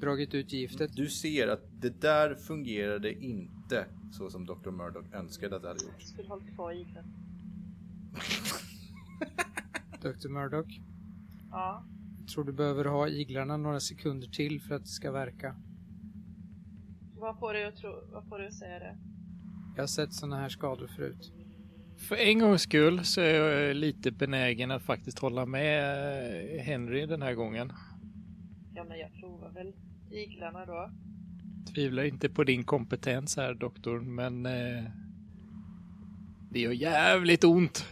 [0.01, 0.97] dragit ut giftet.
[0.97, 4.71] Du ser att det där fungerade inte så som Dr.
[4.71, 5.95] Murdoch önskade att det hade gjort.
[5.99, 7.05] Jag skulle hållit kvar den.
[10.13, 10.29] Dr.
[10.29, 10.81] Murdoch.
[11.51, 11.85] Ja.
[12.21, 15.57] Jag tror du behöver ha iglarna några sekunder till för att det ska verka.
[17.17, 18.99] Vad får du att tro, vad får du att säga det?
[19.79, 21.33] Jag har sett såna här skador förut.
[21.97, 27.07] För en gångs skull så är jag lite benägen att faktiskt hålla med eh, Henry
[27.07, 27.73] den här gången.
[28.75, 29.73] Ja, men jag provar väl
[30.11, 30.91] iglarna då.
[31.75, 34.85] Tvivlar inte på din kompetens här doktor, men eh,
[36.51, 37.87] det gör jävligt ont.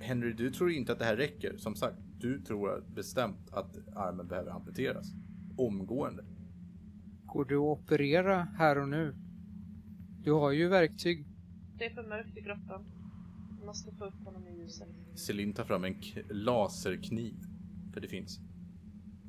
[0.00, 1.56] Henry, du tror inte att det här räcker.
[1.56, 5.06] Som sagt, du tror bestämt att armen behöver amputeras.
[5.56, 6.24] Omgående.
[7.24, 9.14] Går du att operera här och nu?
[10.26, 11.26] Du har ju verktyg.
[11.78, 12.84] Det är för mörkt i grottan.
[13.58, 14.88] Jag måste få upp honom i ljuset.
[15.14, 15.94] Celine tar fram en
[16.30, 17.34] laserkniv.
[17.94, 18.40] För det finns.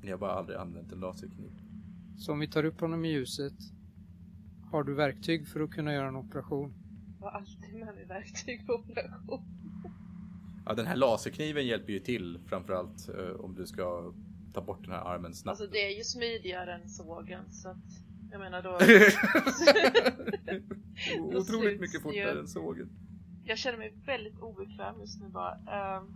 [0.03, 1.51] Ni har bara aldrig använt en laserkniv.
[2.17, 3.53] Så om vi tar upp honom i ljuset.
[4.71, 6.73] Har du verktyg för att kunna göra en operation?
[7.19, 9.41] Jag har alltid med mig verktyg på operation.
[10.65, 14.13] Ja, den här laserkniven hjälper ju till framförallt eh, om du ska
[14.53, 15.59] ta bort den här armen snabbt.
[15.59, 18.77] Alltså det är ju smidigare än sågen så att jag menar då.
[21.31, 22.89] Då Otroligt mycket ju- fortare än sågen.
[23.45, 25.53] jag känner mig väldigt obekväm just nu bara.
[25.99, 26.13] Um,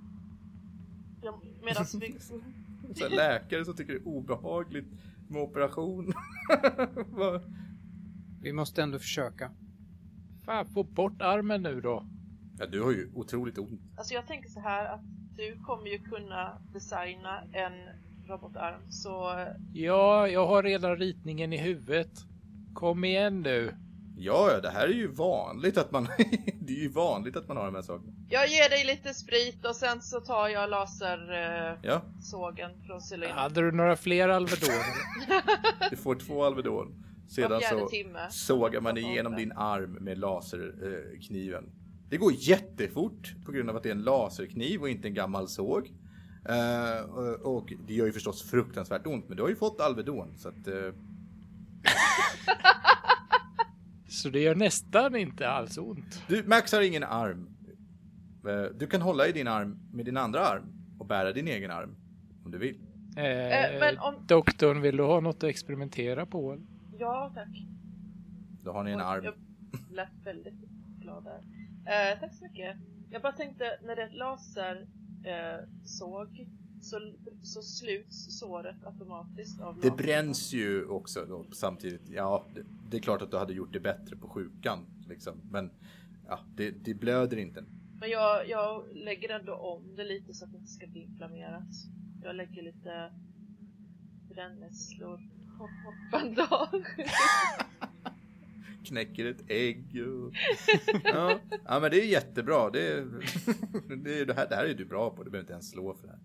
[1.21, 2.15] jag, medans vi...
[2.95, 4.87] Så här läkare som tycker det är obehagligt
[5.27, 6.13] med operation.
[8.41, 9.51] Vi måste ändå försöka.
[10.45, 12.05] Fan, få bort armen nu då.
[12.59, 13.81] ja, du har ju otroligt ont.
[13.97, 15.01] Alltså jag tänker så här att
[15.37, 17.73] du kommer ju kunna designa en
[18.31, 22.11] robotarm så Ja, jag har redan ritningen i huvudet.
[22.73, 23.75] Kom igen nu.
[24.17, 26.07] Ja, ja, det här är ju vanligt att man...
[26.61, 28.13] det är ju vanligt att man har de här sakerna.
[28.29, 33.31] jag ger dig lite sprit och sen så tar jag lasersågen eh, Ja, från Celine.
[33.31, 34.85] Hade du några fler Alvedoner?
[35.89, 37.03] du får två Alvedon.
[37.29, 38.27] Sedan så timme.
[38.29, 41.69] sågar man igenom din arm med laserkniven.
[42.09, 45.47] Det går jättefort på grund av att det är en laserkniv och inte en gammal
[45.47, 45.91] såg.
[46.45, 47.01] Eh,
[47.43, 50.67] och- det gör ju förstås fruktansvärt ont, men du har ju fått Alvedon så att...
[50.67, 50.73] eh,
[54.07, 56.23] Så det gör nästan inte alls ont.
[56.27, 57.49] Du, Max har ingen arm.
[58.47, 60.63] Eh, Du kan hålla i din arm med din andra arm
[60.99, 61.95] och bära din egen arm
[62.45, 62.75] om du vill.
[63.17, 66.57] Eh, men om- Doktorn, vill du ha något att experimentera på?
[66.99, 67.65] Ja, tack.
[68.63, 69.23] Då har ni en Oj, arm.
[69.23, 69.33] Jag
[69.91, 70.69] lät väldigt
[71.01, 71.41] glad där.
[72.19, 72.75] Tack så mycket.
[73.09, 74.87] Jag bara tänkte, när det är laser
[75.23, 76.47] eh, såg
[76.81, 77.13] så,
[77.43, 82.09] så sluts såret automatiskt av Det bränns ju också då, samtidigt.
[82.09, 84.85] Ja, det, det är klart att du hade gjort det bättre på sjukan.
[85.07, 85.41] Liksom.
[85.51, 85.71] Men
[86.27, 87.63] ja, det, det blöder inte.
[87.99, 91.69] Men jag, jag lägger ändå om det lite så att det inte ska bli inflammerat.
[92.23, 93.13] Jag lägger lite
[94.29, 95.19] brännässlor
[95.59, 96.97] och bandage.
[98.85, 99.85] Knäcker ett ägg.
[99.85, 100.33] Och...
[101.03, 101.39] ja.
[101.65, 102.69] ja, men det är jättebra.
[102.69, 103.05] Det, är,
[104.03, 105.23] det, är, det, här, det här är du bra på.
[105.23, 106.21] Du behöver inte ens slå för det här.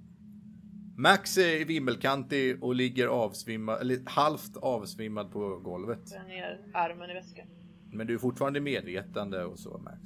[0.98, 6.00] Max är vimmelkantig och ligger avsvimmad, eller halvt avsvimmad på golvet.
[6.12, 7.46] Jag ner armen i väskan.
[7.92, 10.00] Men du är fortfarande medvetande och så, Max.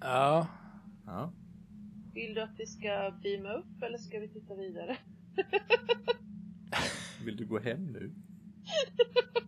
[0.00, 0.46] Ja,
[1.06, 1.32] Ja.
[2.14, 4.96] Vill du att vi ska beama upp eller ska vi titta vidare?
[7.24, 8.14] Vill du gå hem nu?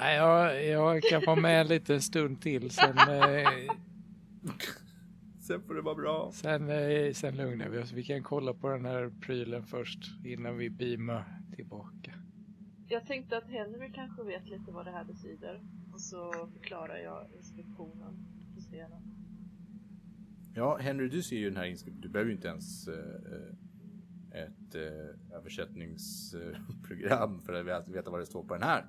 [0.00, 2.70] Nej, jag, jag kan vara med en liten stund till.
[2.70, 3.48] Sen, eh,
[5.40, 6.30] Sen får det vara bra.
[6.32, 7.92] sen, eh, sen lugnar vi oss.
[7.92, 12.14] Vi kan kolla på den här prylen först innan vi beamar tillbaka.
[12.88, 15.60] Jag tänkte att Henry kanske vet lite vad det här betyder.
[15.92, 19.02] Och så förklarar jag instruktionen på stenen.
[20.54, 22.00] Ja, Henry, du ser ju den här inskriptionen.
[22.00, 23.54] Du behöver ju inte ens eh,
[24.42, 28.86] ett eh, översättningsprogram för att veta vad det står på den här.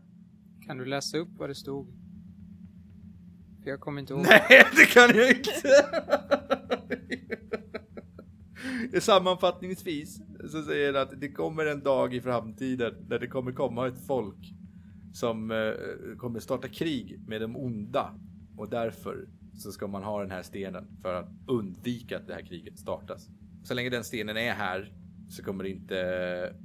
[0.71, 1.87] Kan du läsa upp vad det stod?
[3.63, 4.23] För jag kommer inte ihåg.
[4.23, 4.41] Nej,
[4.75, 5.51] det kan jag inte!
[9.01, 13.87] Sammanfattningsvis så säger det att det kommer en dag i framtiden där det kommer komma
[13.87, 14.53] ett folk
[15.13, 15.73] som eh,
[16.17, 18.19] kommer starta krig med de onda
[18.57, 22.45] och därför så ska man ha den här stenen för att undvika att det här
[22.45, 23.29] kriget startas.
[23.63, 24.93] Så länge den stenen är här
[25.29, 26.55] så kommer det inte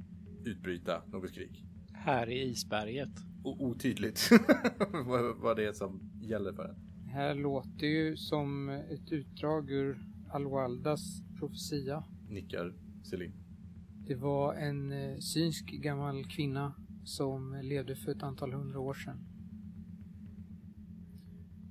[0.45, 1.65] utbryta något krig.
[1.93, 3.27] Här i isberget.
[3.59, 4.29] Otydligt
[5.05, 6.75] vad, vad det är som gäller för den.
[7.05, 12.03] Det här låter ju som ett utdrag ur Alwaldas profetia.
[12.29, 12.73] Nickar
[13.03, 13.33] Celine.
[14.07, 16.73] Det var en eh, synsk gammal kvinna
[17.03, 19.19] som levde för ett antal hundra år sedan.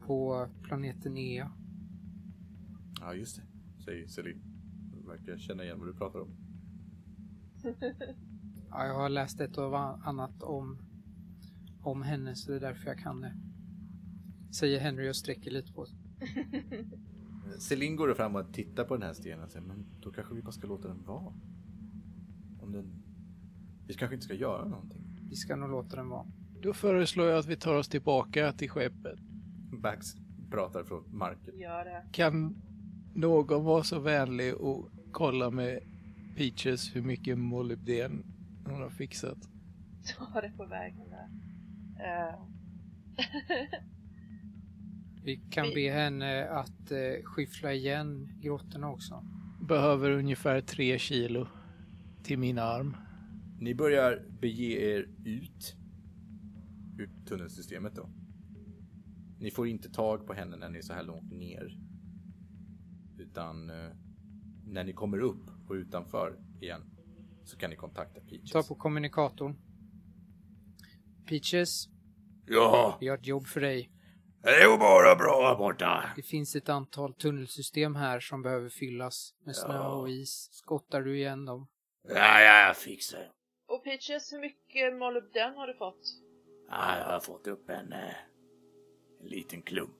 [0.00, 1.52] På planeten Ea.
[3.00, 3.42] Ja, just det,
[3.84, 4.42] säger Celine.
[5.06, 6.30] Verkar känna igen vad du pratar om.
[8.70, 10.78] Ja, jag har läst ett och annat om,
[11.86, 13.32] om henne så det är därför jag kan det.
[14.50, 15.98] Säger Henry och sträcker lite på sig.
[17.58, 20.42] Celine går fram och tittar på den här stenen och säger, men då kanske vi
[20.42, 21.34] bara ska låta den vara.
[22.60, 23.02] Om den...
[23.86, 25.02] Vi kanske inte ska göra någonting.
[25.30, 26.26] Vi ska nog låta den vara.
[26.62, 29.18] Då föreslår jag att vi tar oss tillbaka till skeppet.
[29.72, 30.06] Bax
[30.50, 31.58] pratar från marken.
[31.58, 32.04] Gör det.
[32.12, 32.62] Kan
[33.14, 35.80] någon vara så vänlig och kolla med
[36.36, 38.24] Peaches hur mycket molybden
[38.64, 39.38] hon har fixat?
[40.16, 41.45] Ta det på vägen där.
[42.00, 42.34] Eh,
[45.24, 49.24] Vi kan be henne att eh, skyffla igen grottorna också.
[49.60, 51.46] Behöver ungefär tre kilo
[52.22, 52.96] till min arm.
[53.60, 55.76] Ni börjar bege er ut
[56.98, 58.08] ur tunnelsystemet då.
[59.38, 61.78] Ni får inte tag på henne när ni är så här långt ner.
[63.18, 63.90] Utan eh,
[64.64, 66.82] när ni kommer upp och utanför igen
[67.44, 68.50] så kan ni kontakta Peaches.
[68.50, 69.54] Ta på kommunikatorn.
[71.28, 71.86] Peaches,
[72.46, 73.90] Ja, vi har ett jobb för dig.
[74.42, 76.04] det är ju bara bra här borta.
[76.16, 79.88] Det finns ett antal tunnelsystem här som behöver fyllas med snö Ja.
[79.94, 80.48] och is.
[80.52, 81.66] Skottar du igen dem?
[82.08, 83.30] Ja, ja, jag fixar det.
[83.74, 86.00] och Peaches, hur mycket molybden har du fått?
[86.70, 88.14] Ja, jag har fått upp en, eh,
[89.20, 89.90] en liten klump.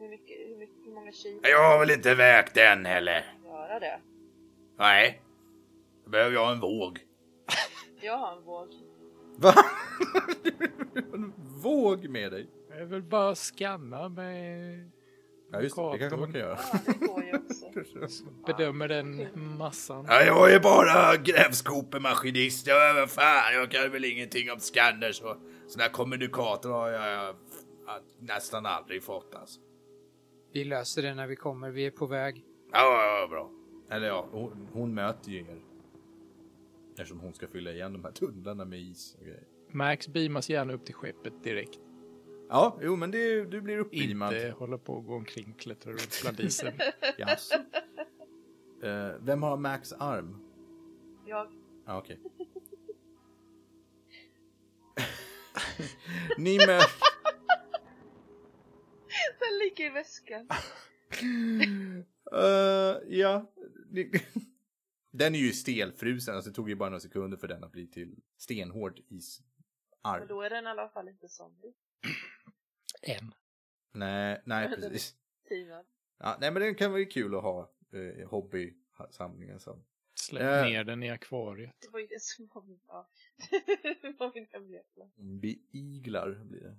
[0.00, 1.40] Hur, mycket, hur, mycket, hur många kilo?
[1.42, 3.34] Jag har väl inte vägt den heller.
[3.44, 4.00] Göra det?
[4.78, 5.22] Nej.
[6.04, 6.98] Då behöver jag en våg.
[8.02, 8.68] Jag har en våg.
[9.36, 9.54] Va?
[11.14, 11.32] en
[11.62, 12.48] våg med dig?
[12.78, 14.90] Jag vill bara scanna med...
[15.52, 16.58] Ja just det, det kanske man kan göra.
[16.72, 18.24] Ja, det går ju också.
[18.46, 19.28] Bedömer den
[19.58, 20.06] massan.
[20.08, 22.66] Ja, jag är bara grävskopemaskinist.
[22.66, 25.36] Jag, vad fan, jag kan väl ingenting om scanners och
[25.78, 27.36] här kommunikator har jag, jag
[28.20, 29.60] nästan aldrig fått alltså.
[30.52, 31.70] Vi löser det när vi kommer.
[31.70, 32.44] Vi är på väg.
[32.72, 33.50] Ja, ja, ja, bra.
[33.90, 35.60] Eller ja, hon, hon möter ju er.
[36.96, 39.44] Eftersom hon ska fylla igen de här tunnlarna med is och grejer.
[39.70, 41.80] Max beamas gärna upp till skeppet direkt.
[42.48, 44.34] Ja, jo men det, du blir uppbeamad.
[44.34, 46.72] Inte hålla på och gå omkring och klättra runt bland isen.
[47.18, 47.54] Jaså?
[48.82, 50.38] Eh, vem har Max arm?
[51.26, 51.52] Jag,
[51.86, 52.20] Ja, okej.
[56.38, 56.78] Ni möter...
[59.38, 60.48] den ligger i väskan.
[62.32, 63.52] Eh, ja,
[65.18, 67.86] Den är ju stelfrusen, alltså det tog ju bara några sekunder för den att bli
[67.86, 70.22] till stenhård isarm.
[70.22, 71.74] Och då är den i alla fall inte zombie.
[73.02, 73.34] En.
[73.92, 75.14] Nej, nej precis.
[76.18, 79.84] Ja, nej men den kan vara kul att ha eh, hobbysamlingen som.
[80.14, 80.64] Släpp Eh.
[80.64, 81.76] ner den i akvariet.
[81.80, 83.08] Det var ju det som var min, ja.
[84.02, 84.86] det var min hemlighet.
[85.16, 86.78] Beiglar blir det.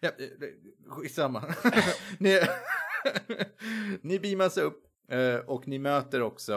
[0.00, 0.48] Ja, eh,
[0.88, 1.54] skitsamma.
[2.18, 2.38] ni,
[4.02, 4.91] ni beamas upp eh,
[5.46, 6.52] och ni möter också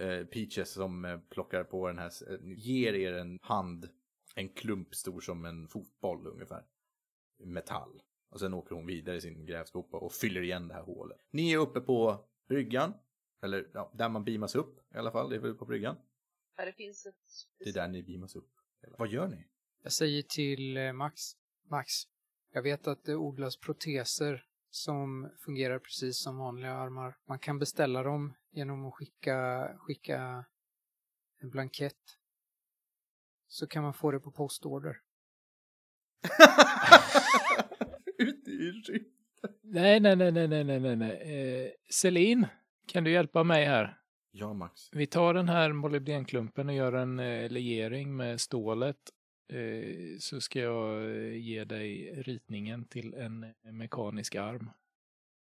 [0.00, 3.88] eh, Peaches som eh, plockar på den här, eh, ger er en hand,
[4.34, 6.64] en klump stor som en fotboll ungefär.
[7.38, 8.02] Metall.
[8.30, 11.18] Och sen åker hon vidare i sin grävskopa och fyller igen det här hålet.
[11.30, 12.94] Ni är uppe på bryggan,
[13.42, 15.96] eller ja, där man beamas upp i alla fall, det är väl på bryggan.
[16.56, 17.14] Här det finns ett...
[17.58, 18.50] Det är där ni beamas upp.
[18.98, 19.46] Vad gör ni?
[19.82, 21.22] Jag säger till eh, Max,
[21.70, 21.92] Max,
[22.52, 24.44] jag vet att det odlas proteser
[24.74, 27.16] som fungerar precis som vanliga armar.
[27.28, 30.44] Man kan beställa dem genom att skicka, skicka
[31.40, 32.18] en blankett.
[33.48, 35.00] Så kan man få det på postorder.
[38.18, 39.12] Ute i rymden.
[39.62, 41.64] Nej, nej, nej, nej, nej, nej, nej, nej.
[41.64, 42.46] Eh, Celine,
[42.86, 43.98] kan du hjälpa mig här?
[44.30, 44.88] Ja, Max.
[44.92, 48.96] Vi tar den här molybdenklumpen och gör en eh, legering med stålet.
[49.48, 54.70] Eh, så ska jag eh, ge dig ritningen till en eh, mekanisk arm.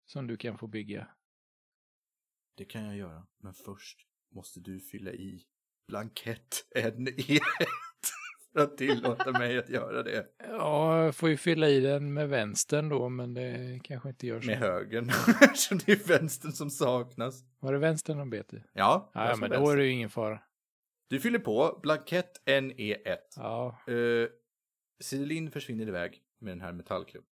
[0.07, 1.07] Som du kan få bygga.
[2.57, 3.27] Det kan jag göra.
[3.43, 3.99] Men först
[4.35, 5.43] måste du fylla i
[5.87, 7.39] blankett NE1
[8.53, 10.27] för att tillåta mig att göra det.
[10.39, 14.41] Ja, jag får ju fylla i den med vänstern då, men det kanske inte gör
[14.41, 14.47] så.
[14.47, 15.09] Med högern.
[15.41, 17.43] Eftersom det är vänstern som saknas.
[17.59, 18.63] Var det vänstern de bet i?
[18.73, 20.41] Ja, Ja, men då är det ju ingen fara.
[21.07, 23.17] Du fyller på blankett NE1.
[23.35, 24.27] Ja, Uh,
[24.99, 27.29] Celine försvinner iväg med den här metallklubben.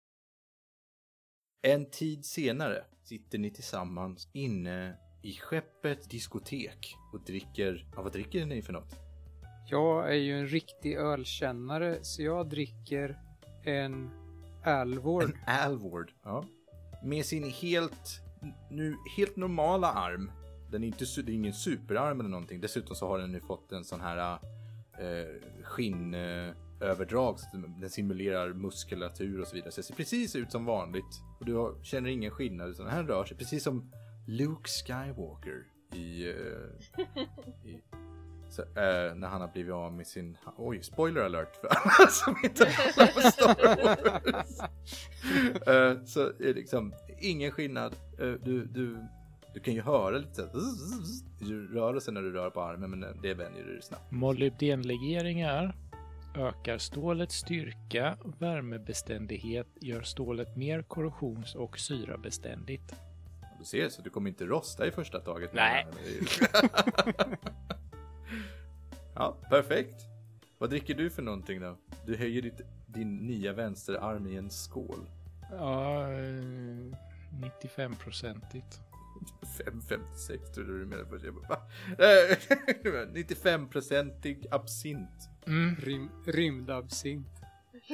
[1.61, 7.87] En tid senare sitter ni tillsammans inne i skeppet diskotek och dricker...
[7.95, 8.95] Ja, vad dricker ni för något?
[9.69, 13.19] Jag är ju en riktig ölkännare så jag dricker
[13.65, 14.09] en
[14.63, 15.23] Alvord.
[15.23, 16.11] En Alvord.
[16.23, 16.45] Ja.
[17.03, 18.21] Med sin helt,
[18.71, 20.31] nu, helt normala arm.
[20.71, 22.61] Den är inte, det är ingen superarm eller någonting.
[22.61, 24.39] Dessutom så har den nu fått en sån här
[24.99, 27.33] eh, skinnöverdrag.
[27.33, 29.71] Eh, så den- simulerar muskulatur och så vidare.
[29.71, 31.21] Så det ser precis ut som vanligt.
[31.39, 32.69] Och du har, känner ingen skillnad.
[32.69, 33.91] Utan den här rör sig precis som
[34.27, 35.63] Luke Skywalker
[35.93, 36.29] i...
[36.29, 37.05] Eh,
[37.65, 37.81] i
[38.49, 40.37] så, eh, när han har blivit av med sin...
[40.57, 44.59] Oj, spoiler alert för alla som inte har på Star Wars.
[45.67, 47.95] Eh, så är liksom ingen skillnad.
[48.19, 48.97] Eh, du, du,
[49.57, 50.41] du kan ju höra lite
[51.73, 54.11] rörelsen när du rör på armen, men det vänjer du dig snabbt.
[54.11, 55.75] molybdenlegeringar
[56.35, 62.93] ökar stålets styrka, värmebeständighet, gör stålet mer korrosions och syrabeständigt.
[63.59, 65.53] Du ser, så du kommer inte rosta i första taget.
[65.53, 65.87] Nej.
[69.15, 70.01] ja, perfekt.
[70.57, 71.77] Vad dricker du för någonting då?
[72.05, 75.09] Du höjer ditt, din nya vänsterarm i en skål.
[75.51, 76.95] Ja, eh,
[77.31, 78.86] 95-procentigt.
[79.65, 81.25] 5,56 trodde du menade först.
[81.25, 81.61] Jag bara, va?
[82.05, 82.37] Eh,
[83.13, 85.29] 95-procentig absint.
[85.47, 85.75] Mm.
[85.75, 87.27] Rym, rymdabsint.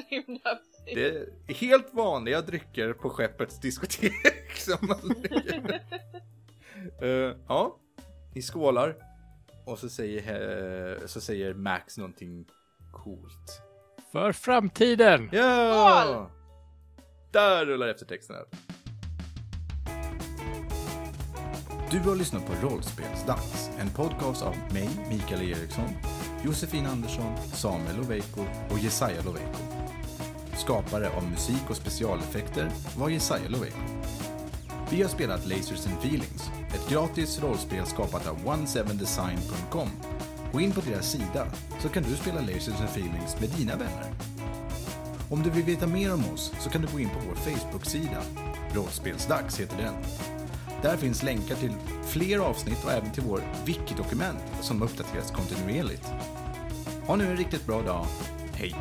[0.10, 0.86] Rymdabsint.
[0.86, 5.16] Det är helt vanliga drycker på skeppets diskotek som man.
[7.02, 7.80] Eh, ja,
[8.36, 8.96] ni skålar.
[9.66, 12.46] Och så säger, eh, så säger Max någonting
[12.92, 13.62] coolt.
[14.12, 15.30] För framtiden!
[15.32, 16.32] Ja!
[17.32, 18.60] Där rullar eftertexten ut.
[21.94, 25.90] Du har lyssnat på Rollspelsdags, en podcast av mig, Mikael Eriksson,
[26.46, 29.60] Josefin Andersson, Samuel Loveiko och Jesaja Loveiko.
[30.58, 33.78] Skapare av musik och specialeffekter var Jesaja Loveiko.
[34.92, 39.90] Vi har spelat Lasers and Feelings, ett gratis rollspel skapat av 17design.com.
[40.52, 41.48] Gå in på deras sida
[41.80, 44.14] så kan du spela Lasers and Feelings med dina vänner.
[45.30, 48.22] Om du vill veta mer om oss så kan du gå in på vår Facebook-sida.
[48.76, 49.94] Rollspelsdags heter den.
[50.84, 51.72] Där finns länkar till
[52.08, 56.12] fler avsnitt och även till vår wiki-dokument som uppdateras kontinuerligt.
[57.08, 58.06] Ha nu en riktigt bra dag.
[58.54, 58.76] Hej!